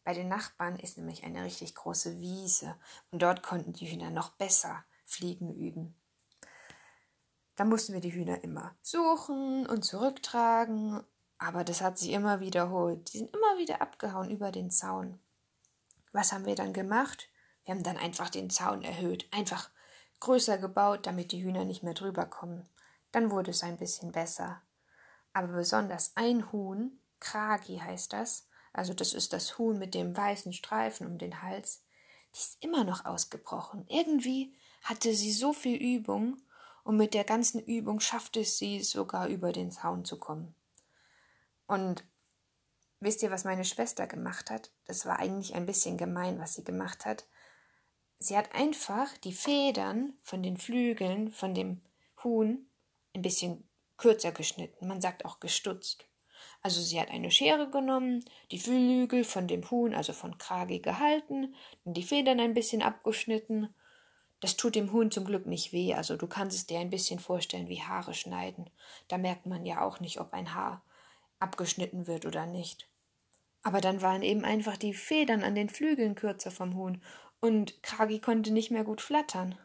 Bei 0.04 0.14
den 0.14 0.28
Nachbarn 0.28 0.78
ist 0.78 0.96
nämlich 0.96 1.24
eine 1.24 1.44
richtig 1.44 1.74
große 1.74 2.20
Wiese 2.20 2.76
und 3.10 3.22
dort 3.22 3.42
konnten 3.42 3.72
die 3.72 3.90
Hühner 3.90 4.10
noch 4.10 4.30
besser 4.30 4.84
Fliegen 5.10 5.52
üben. 5.52 5.94
Da 7.56 7.64
mussten 7.64 7.92
wir 7.92 8.00
die 8.00 8.12
Hühner 8.12 8.42
immer 8.42 8.74
suchen 8.80 9.66
und 9.66 9.84
zurücktragen, 9.84 11.02
aber 11.38 11.64
das 11.64 11.82
hat 11.82 11.98
sich 11.98 12.10
immer 12.12 12.40
wiederholt. 12.40 13.12
Die 13.12 13.18
sind 13.18 13.34
immer 13.34 13.58
wieder 13.58 13.82
abgehauen 13.82 14.30
über 14.30 14.50
den 14.50 14.70
Zaun. 14.70 15.18
Was 16.12 16.32
haben 16.32 16.46
wir 16.46 16.54
dann 16.54 16.72
gemacht? 16.72 17.28
Wir 17.64 17.74
haben 17.74 17.82
dann 17.82 17.98
einfach 17.98 18.30
den 18.30 18.50
Zaun 18.50 18.82
erhöht, 18.82 19.26
einfach 19.32 19.70
größer 20.20 20.58
gebaut, 20.58 21.06
damit 21.06 21.32
die 21.32 21.42
Hühner 21.42 21.64
nicht 21.64 21.82
mehr 21.82 21.94
drüber 21.94 22.24
kommen. 22.26 22.68
Dann 23.12 23.30
wurde 23.30 23.50
es 23.50 23.62
ein 23.62 23.76
bisschen 23.76 24.12
besser. 24.12 24.62
Aber 25.32 25.48
besonders 25.48 26.12
ein 26.14 26.52
Huhn, 26.52 26.98
Kragi 27.18 27.78
heißt 27.78 28.12
das, 28.12 28.48
also 28.72 28.94
das 28.94 29.12
ist 29.12 29.32
das 29.32 29.58
Huhn 29.58 29.78
mit 29.78 29.94
dem 29.94 30.16
weißen 30.16 30.52
Streifen 30.52 31.06
um 31.06 31.18
den 31.18 31.42
Hals, 31.42 31.82
die 32.34 32.38
ist 32.38 32.62
immer 32.62 32.84
noch 32.84 33.04
ausgebrochen. 33.04 33.84
Irgendwie 33.88 34.54
hatte 34.82 35.14
sie 35.14 35.32
so 35.32 35.52
viel 35.52 35.76
Übung, 35.76 36.36
und 36.82 36.96
mit 36.96 37.14
der 37.14 37.24
ganzen 37.24 37.60
Übung 37.60 38.00
schaffte 38.00 38.44
sie 38.44 38.82
sogar 38.82 39.28
über 39.28 39.52
den 39.52 39.70
Zaun 39.70 40.04
zu 40.04 40.18
kommen. 40.18 40.54
Und 41.66 42.04
wisst 43.00 43.22
ihr, 43.22 43.30
was 43.30 43.44
meine 43.44 43.64
Schwester 43.64 44.06
gemacht 44.06 44.50
hat? 44.50 44.70
Das 44.86 45.06
war 45.06 45.18
eigentlich 45.18 45.54
ein 45.54 45.66
bisschen 45.66 45.98
gemein, 45.98 46.40
was 46.40 46.54
sie 46.54 46.64
gemacht 46.64 47.04
hat. 47.04 47.26
Sie 48.18 48.36
hat 48.36 48.54
einfach 48.54 49.16
die 49.18 49.32
Federn 49.32 50.14
von 50.22 50.42
den 50.42 50.56
Flügeln 50.56 51.30
von 51.30 51.54
dem 51.54 51.80
Huhn 52.24 52.66
ein 53.14 53.22
bisschen 53.22 53.68
kürzer 53.96 54.32
geschnitten. 54.32 54.88
Man 54.88 55.00
sagt 55.00 55.24
auch 55.24 55.40
gestutzt. 55.40 56.06
Also 56.62 56.82
sie 56.82 57.00
hat 57.00 57.10
eine 57.10 57.30
Schere 57.30 57.70
genommen, 57.70 58.24
die 58.50 58.58
Flügel 58.58 59.24
von 59.24 59.48
dem 59.48 59.70
Huhn, 59.70 59.94
also 59.94 60.12
von 60.12 60.36
Kragi, 60.38 60.80
gehalten, 60.80 61.54
die 61.84 62.02
Federn 62.02 62.40
ein 62.40 62.54
bisschen 62.54 62.82
abgeschnitten. 62.82 63.74
Das 64.40 64.56
tut 64.56 64.74
dem 64.74 64.92
Huhn 64.92 65.10
zum 65.10 65.26
Glück 65.26 65.46
nicht 65.46 65.72
weh, 65.72 65.94
also 65.94 66.16
du 66.16 66.26
kannst 66.26 66.56
es 66.56 66.66
dir 66.66 66.80
ein 66.80 66.90
bisschen 66.90 67.18
vorstellen 67.18 67.68
wie 67.68 67.82
Haare 67.82 68.14
schneiden. 68.14 68.70
Da 69.08 69.18
merkt 69.18 69.46
man 69.46 69.66
ja 69.66 69.82
auch 69.82 70.00
nicht, 70.00 70.18
ob 70.18 70.32
ein 70.32 70.54
Haar 70.54 70.82
abgeschnitten 71.38 72.06
wird 72.06 72.24
oder 72.24 72.46
nicht. 72.46 72.88
Aber 73.62 73.80
dann 73.80 74.00
waren 74.00 74.22
eben 74.22 74.44
einfach 74.44 74.78
die 74.78 74.94
Federn 74.94 75.44
an 75.44 75.54
den 75.54 75.68
Flügeln 75.68 76.14
kürzer 76.14 76.50
vom 76.50 76.74
Huhn 76.74 77.02
und 77.40 77.82
Kragi 77.82 78.20
konnte 78.20 78.50
nicht 78.50 78.70
mehr 78.70 78.84
gut 78.84 79.02
flattern. 79.02 79.58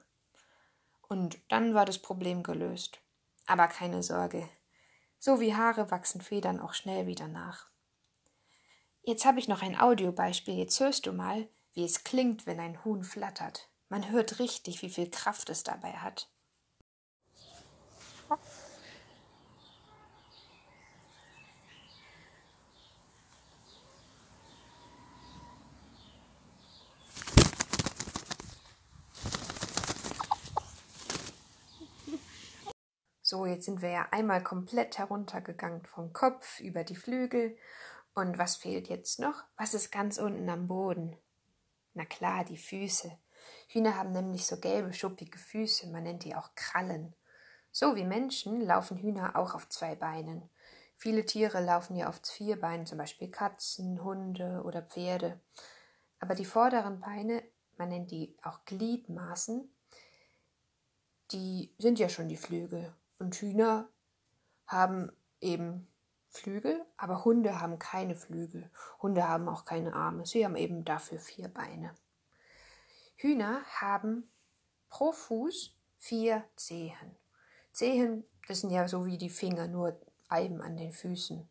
Und 1.08 1.40
dann 1.48 1.74
war 1.74 1.86
das 1.86 2.00
Problem 2.00 2.44
gelöst. 2.44 3.00
Aber 3.48 3.68
keine 3.68 4.04
Sorge, 4.04 4.50
so 5.20 5.40
wie 5.40 5.56
Haare 5.56 5.92
wachsen 5.92 6.20
Federn 6.20 6.60
auch 6.60 6.74
schnell 6.74 7.08
wieder 7.08 7.28
nach. 7.28 7.70
Jetzt 9.04 9.26
habe 9.26 9.40
ich 9.40 9.48
noch 9.48 9.62
ein 9.62 9.80
Audiobeispiel. 9.80 10.56
Jetzt 10.56 10.80
hörst 10.80 11.06
du 11.06 11.14
mal, 11.14 11.48
wie 11.74 11.86
es 11.86 12.04
klingt, 12.04 12.48
wenn 12.48 12.60
ein 12.60 12.84
Huhn 12.84 13.04
flattert. 13.04 13.70
Man 13.96 14.12
hört 14.12 14.40
richtig, 14.40 14.82
wie 14.82 14.90
viel 14.90 15.10
Kraft 15.10 15.50
es 15.50 15.64
dabei 15.64 15.94
hat. 15.94 16.30
So, 33.22 33.46
jetzt 33.46 33.64
sind 33.64 33.82
wir 33.82 33.92
ja 33.92 34.10
einmal 34.12 34.44
komplett 34.44 34.98
heruntergegangen 34.98 35.86
vom 35.86 36.12
Kopf 36.12 36.60
über 36.60 36.84
die 36.84 36.98
Flügel. 36.98 37.58
Und 38.14 38.38
was 38.38 38.58
fehlt 38.58 38.90
jetzt 38.90 39.22
noch? 39.22 39.46
Was 39.56 39.74
ist 39.74 39.90
ganz 39.90 40.18
unten 40.18 40.50
am 40.50 40.68
Boden? 40.68 41.16
Na 41.94 42.04
klar, 42.04 42.44
die 42.44 42.58
Füße. 42.58 43.18
Hühner 43.68 43.96
haben 43.98 44.12
nämlich 44.12 44.46
so 44.46 44.58
gelbe, 44.58 44.94
schuppige 44.94 45.38
Füße, 45.38 45.88
man 45.88 46.04
nennt 46.04 46.24
die 46.24 46.36
auch 46.36 46.56
Krallen. 46.56 47.16
So 47.72 47.96
wie 47.96 48.06
Menschen 48.06 48.62
laufen 48.62 48.98
Hühner 48.98 49.36
auch 49.36 49.54
auf 49.54 49.68
zwei 49.70 49.96
Beinen. 49.96 50.50
Viele 50.96 51.26
Tiere 51.26 51.60
laufen 51.60 51.96
ja 51.96 52.08
auf 52.08 52.22
vier 52.24 52.60
Beinen, 52.60 52.86
zum 52.86 52.98
Beispiel 52.98 53.30
Katzen, 53.30 54.04
Hunde 54.04 54.62
oder 54.64 54.82
Pferde. 54.82 55.42
Aber 56.20 56.36
die 56.36 56.46
vorderen 56.46 57.02
Beine, 57.02 57.44
man 57.78 57.90
nennt 57.90 58.12
die 58.12 58.36
auch 58.44 58.64
Gliedmaßen, 58.66 59.70
die 61.32 61.74
sind 61.78 62.00
ja 62.00 62.08
schon 62.08 62.30
die 62.30 62.38
Flügel. 62.38 62.94
Und 63.20 63.36
Hühner 63.36 63.90
haben 64.68 65.12
eben 65.42 65.88
Flügel, 66.30 66.86
aber 66.98 67.26
Hunde 67.26 67.60
haben 67.60 67.80
keine 67.80 68.16
Flügel. 68.16 68.70
Hunde 69.02 69.28
haben 69.28 69.50
auch 69.50 69.66
keine 69.66 69.94
Arme. 69.94 70.26
Sie 70.26 70.46
haben 70.46 70.56
eben 70.56 70.86
dafür 70.86 71.20
vier 71.20 71.48
Beine. 71.48 71.94
Hühner 73.16 73.64
haben 73.80 74.30
pro 74.90 75.12
Fuß 75.12 75.76
vier 75.98 76.44
Zehen. 76.56 77.18
Zehen, 77.72 78.26
das 78.48 78.62
sind 78.62 78.72
ja 78.72 78.88
so 78.88 79.06
wie 79.06 79.18
die 79.18 79.30
Finger, 79.30 79.68
nur 79.68 80.00
Eiben 80.28 80.62
an 80.62 80.78
den 80.78 80.92
Füßen. 80.92 81.50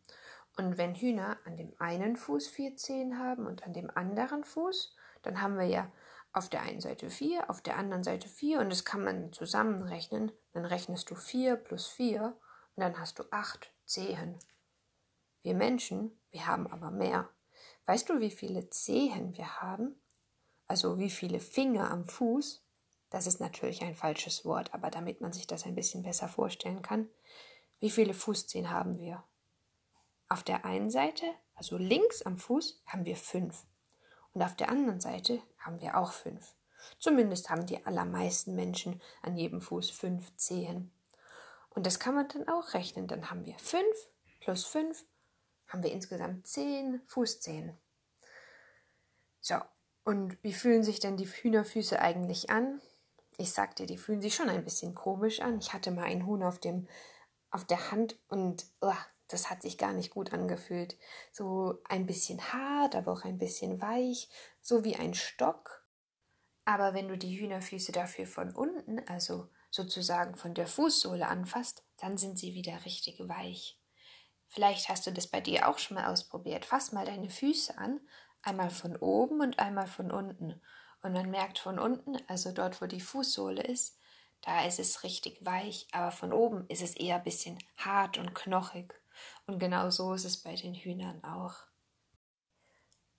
Und 0.57 0.77
wenn 0.77 0.95
Hühner 0.95 1.37
an 1.45 1.57
dem 1.57 1.73
einen 1.79 2.15
Fuß 2.15 2.47
vier 2.47 2.75
Zehen 2.77 3.19
haben 3.19 3.45
und 3.45 3.63
an 3.63 3.73
dem 3.73 3.89
anderen 3.93 4.43
Fuß, 4.43 4.95
dann 5.23 5.41
haben 5.41 5.57
wir 5.57 5.65
ja 5.65 5.91
auf 6.33 6.49
der 6.49 6.61
einen 6.61 6.81
Seite 6.81 7.09
4, 7.09 7.49
auf 7.49 7.61
der 7.61 7.77
anderen 7.77 8.03
Seite 8.03 8.27
4 8.27 8.59
und 8.59 8.69
das 8.69 8.85
kann 8.85 9.03
man 9.03 9.33
zusammenrechnen. 9.33 10.31
Dann 10.53 10.65
rechnest 10.65 11.09
du 11.09 11.15
4 11.15 11.55
plus 11.55 11.87
4 11.87 12.37
und 12.75 12.81
dann 12.81 12.99
hast 12.99 13.19
du 13.19 13.23
8 13.31 13.71
Zehen. 13.85 14.37
Wir 15.41 15.55
Menschen, 15.55 16.19
wir 16.31 16.47
haben 16.47 16.67
aber 16.67 16.91
mehr. 16.91 17.29
Weißt 17.85 18.09
du, 18.09 18.19
wie 18.19 18.31
viele 18.31 18.69
Zehen 18.69 19.35
wir 19.37 19.61
haben? 19.61 19.95
Also 20.67 20.99
wie 20.99 21.09
viele 21.09 21.39
Finger 21.39 21.91
am 21.91 22.05
Fuß? 22.05 22.63
Das 23.09 23.27
ist 23.27 23.39
natürlich 23.39 23.81
ein 23.83 23.95
falsches 23.95 24.45
Wort, 24.45 24.73
aber 24.73 24.89
damit 24.89 25.21
man 25.21 25.31
sich 25.31 25.47
das 25.47 25.65
ein 25.65 25.75
bisschen 25.75 26.03
besser 26.03 26.27
vorstellen 26.27 26.81
kann. 26.81 27.09
Wie 27.79 27.89
viele 27.89 28.13
Fußzehen 28.13 28.69
haben 28.69 28.97
wir? 28.99 29.23
Auf 30.27 30.43
der 30.43 30.65
einen 30.65 30.89
Seite, 30.89 31.25
also 31.53 31.77
links 31.77 32.23
am 32.23 32.37
Fuß, 32.37 32.81
haben 32.87 33.05
wir 33.05 33.15
fünf. 33.15 33.65
Und 34.33 34.41
auf 34.41 34.55
der 34.55 34.69
anderen 34.69 34.99
Seite 34.99 35.41
haben 35.59 35.79
wir 35.81 35.97
auch 35.97 36.11
fünf. 36.11 36.55
Zumindest 36.99 37.49
haben 37.49 37.65
die 37.65 37.85
allermeisten 37.85 38.55
Menschen 38.55 39.01
an 39.21 39.37
jedem 39.37 39.61
Fuß 39.61 39.91
fünf 39.91 40.35
Zehen. 40.35 40.91
Und 41.69 41.85
das 41.85 41.99
kann 41.99 42.15
man 42.15 42.27
dann 42.27 42.47
auch 42.47 42.73
rechnen. 42.73 43.07
Dann 43.07 43.29
haben 43.29 43.45
wir 43.45 43.57
fünf 43.59 43.95
plus 44.39 44.65
fünf, 44.65 45.05
haben 45.67 45.83
wir 45.83 45.91
insgesamt 45.91 46.47
zehn 46.47 47.01
Fußzehen. 47.05 47.77
So, 49.41 49.55
und 50.05 50.41
wie 50.43 50.53
fühlen 50.53 50.83
sich 50.83 50.99
denn 50.99 51.17
die 51.17 51.27
Hühnerfüße 51.27 51.99
eigentlich 51.99 52.49
an? 52.49 52.79
Ich 53.37 53.51
sag 53.51 53.75
dir, 53.75 53.87
die 53.87 53.97
fühlen 53.97 54.21
sich 54.21 54.35
schon 54.35 54.49
ein 54.49 54.63
bisschen 54.63 54.95
komisch 54.95 55.41
an. 55.41 55.59
Ich 55.59 55.73
hatte 55.73 55.91
mal 55.91 56.05
ein 56.05 56.25
Huhn 56.25 56.43
auf 56.43 56.59
dem 56.59 56.87
auf 57.49 57.65
der 57.65 57.91
Hand 57.91 58.19
und 58.27 58.65
oh, 58.81 58.93
das 59.27 59.49
hat 59.49 59.61
sich 59.61 59.77
gar 59.77 59.93
nicht 59.93 60.11
gut 60.11 60.33
angefühlt. 60.33 60.97
So 61.31 61.79
ein 61.85 62.05
bisschen 62.05 62.39
hart, 62.53 62.95
aber 62.95 63.13
auch 63.13 63.23
ein 63.23 63.37
bisschen 63.37 63.81
weich, 63.81 64.29
so 64.61 64.83
wie 64.83 64.95
ein 64.95 65.13
Stock. 65.13 65.85
Aber 66.65 66.93
wenn 66.93 67.07
du 67.07 67.17
die 67.17 67.39
Hühnerfüße 67.39 67.91
dafür 67.91 68.27
von 68.27 68.53
unten, 68.53 68.99
also 69.07 69.49
sozusagen 69.71 70.35
von 70.35 70.53
der 70.53 70.67
Fußsohle 70.67 71.27
anfasst, 71.27 71.83
dann 71.97 72.17
sind 72.17 72.37
sie 72.37 72.53
wieder 72.53 72.85
richtig 72.85 73.19
weich. 73.19 73.79
Vielleicht 74.47 74.89
hast 74.89 75.07
du 75.07 75.11
das 75.11 75.27
bei 75.27 75.41
dir 75.41 75.67
auch 75.67 75.79
schon 75.79 75.95
mal 75.95 76.11
ausprobiert. 76.11 76.65
Fass 76.65 76.91
mal 76.91 77.05
deine 77.05 77.29
Füße 77.29 77.77
an, 77.77 77.99
einmal 78.45 78.69
von 78.69 78.95
oben 78.97 79.41
und 79.41 79.59
einmal 79.59 79.87
von 79.87 80.11
unten. 80.11 80.61
Und 81.01 81.13
man 81.13 81.29
merkt 81.29 81.59
von 81.59 81.79
unten, 81.79 82.17
also 82.27 82.51
dort, 82.51 82.81
wo 82.81 82.85
die 82.85 83.01
Fußsohle 83.01 83.61
ist, 83.61 83.97
da 84.41 84.65
ist 84.65 84.79
es 84.79 85.03
richtig 85.03 85.43
weich, 85.43 85.87
aber 85.91 86.11
von 86.11 86.31
oben 86.31 86.65
ist 86.67 86.81
es 86.81 86.95
eher 86.95 87.17
ein 87.17 87.23
bisschen 87.23 87.57
hart 87.77 88.17
und 88.17 88.35
knochig. 88.35 88.93
Und 89.47 89.59
genau 89.59 89.89
so 89.89 90.13
ist 90.13 90.25
es 90.25 90.37
bei 90.37 90.55
den 90.55 90.75
Hühnern 90.75 91.23
auch. 91.23 91.55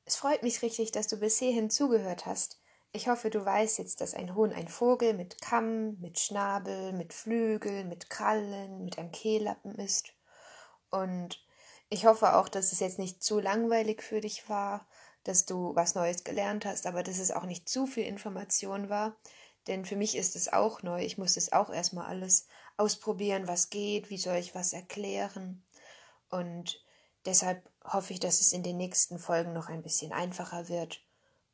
Es 0.04 0.16
freut 0.16 0.42
mich 0.42 0.62
richtig, 0.62 0.92
dass 0.92 1.08
du 1.08 1.16
bis 1.16 1.38
hierhin 1.38 1.68
zugehört 1.68 2.26
hast. 2.26 2.60
Ich 2.92 3.08
hoffe, 3.08 3.28
du 3.28 3.44
weißt 3.44 3.78
jetzt, 3.78 4.00
dass 4.00 4.14
ein 4.14 4.34
Huhn 4.34 4.52
ein 4.52 4.68
Vogel 4.68 5.14
mit 5.14 5.40
Kamm, 5.42 5.98
mit 6.00 6.18
Schnabel, 6.18 6.92
mit 6.92 7.12
Flügeln, 7.12 7.88
mit 7.88 8.08
Krallen, 8.08 8.84
mit 8.84 8.98
einem 8.98 9.10
Kehllappen 9.10 9.74
ist. 9.74 10.14
Und 10.90 11.44
ich 11.88 12.06
hoffe 12.06 12.36
auch, 12.36 12.48
dass 12.48 12.72
es 12.72 12.80
jetzt 12.80 12.98
nicht 12.98 13.22
zu 13.22 13.40
langweilig 13.40 14.02
für 14.02 14.20
dich 14.20 14.48
war, 14.48 14.88
dass 15.26 15.44
du 15.44 15.74
was 15.74 15.94
Neues 15.94 16.24
gelernt 16.24 16.64
hast, 16.64 16.86
aber 16.86 17.02
dass 17.02 17.18
es 17.18 17.30
auch 17.30 17.44
nicht 17.44 17.68
zu 17.68 17.86
viel 17.86 18.04
Information 18.04 18.88
war. 18.88 19.16
Denn 19.66 19.84
für 19.84 19.96
mich 19.96 20.16
ist 20.16 20.36
es 20.36 20.52
auch 20.52 20.82
neu. 20.82 21.02
Ich 21.02 21.18
muss 21.18 21.36
es 21.36 21.52
auch 21.52 21.70
erstmal 21.70 22.06
alles 22.06 22.46
ausprobieren, 22.76 23.48
was 23.48 23.70
geht, 23.70 24.10
wie 24.10 24.18
soll 24.18 24.36
ich 24.36 24.54
was 24.54 24.72
erklären. 24.72 25.64
Und 26.30 26.80
deshalb 27.24 27.68
hoffe 27.84 28.12
ich, 28.12 28.20
dass 28.20 28.40
es 28.40 28.52
in 28.52 28.62
den 28.62 28.76
nächsten 28.76 29.18
Folgen 29.18 29.52
noch 29.52 29.68
ein 29.68 29.82
bisschen 29.82 30.12
einfacher 30.12 30.68
wird 30.68 31.02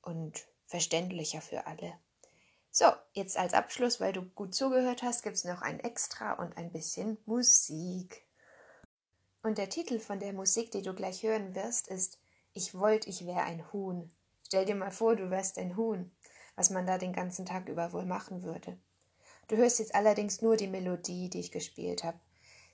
und 0.02 0.46
verständlicher 0.66 1.40
für 1.40 1.66
alle. 1.66 1.94
So, 2.70 2.86
jetzt 3.12 3.36
als 3.36 3.54
Abschluss, 3.54 4.00
weil 4.00 4.12
du 4.12 4.22
gut 4.22 4.54
zugehört 4.54 5.02
hast, 5.02 5.22
gibt 5.22 5.36
es 5.36 5.44
noch 5.44 5.62
ein 5.62 5.80
Extra 5.80 6.32
und 6.32 6.56
ein 6.56 6.72
bisschen 6.72 7.18
Musik. 7.26 8.26
Und 9.42 9.58
der 9.58 9.68
Titel 9.68 9.98
von 9.98 10.20
der 10.20 10.32
Musik, 10.32 10.70
die 10.70 10.82
du 10.82 10.94
gleich 10.94 11.22
hören 11.22 11.54
wirst, 11.54 11.88
ist 11.88 12.18
Ich 12.54 12.74
wollte, 12.74 13.08
ich 13.08 13.26
wäre 13.26 13.42
ein 13.42 13.72
Huhn. 13.72 14.10
Stell 14.46 14.64
dir 14.64 14.74
mal 14.74 14.90
vor, 14.90 15.16
du 15.16 15.30
wärst 15.30 15.58
ein 15.58 15.76
Huhn, 15.76 16.10
was 16.56 16.70
man 16.70 16.86
da 16.86 16.98
den 16.98 17.12
ganzen 17.12 17.46
Tag 17.46 17.68
über 17.68 17.92
wohl 17.92 18.04
machen 18.04 18.42
würde. 18.42 18.78
Du 19.48 19.56
hörst 19.56 19.78
jetzt 19.78 19.94
allerdings 19.94 20.42
nur 20.42 20.56
die 20.56 20.68
Melodie, 20.68 21.30
die 21.30 21.40
ich 21.40 21.50
gespielt 21.50 22.04
habe. 22.04 22.20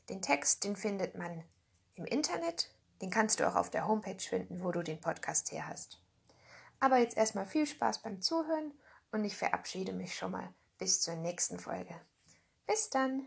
Den 0.09 0.23
Text, 0.23 0.65
den 0.65 0.77
findet 0.77 1.17
man 1.17 1.45
im 1.95 2.05
Internet. 2.05 2.71
Den 3.01 3.11
kannst 3.11 3.41
du 3.41 3.49
auch 3.49 3.55
auf 3.55 3.71
der 3.71 3.87
Homepage 3.87 4.21
finden, 4.21 4.63
wo 4.63 4.73
du 4.73 4.83
den 4.83 5.01
Podcast 5.01 5.53
her 5.53 5.69
hast. 5.69 6.03
Aber 6.81 6.99
jetzt 6.99 7.17
erstmal 7.17 7.47
viel 7.47 7.67
Spaß 7.67 8.03
beim 8.03 8.21
Zuhören 8.21 8.73
und 9.13 9.25
ich 9.25 9.37
verabschiede 9.37 9.93
mich 9.93 10.15
schon 10.15 10.33
mal 10.33 10.53
bis 10.79 11.01
zur 11.01 11.17
nächsten 11.17 11.59
Folge. 11.59 11.95
Bis 12.67 12.91
dann! 12.91 13.27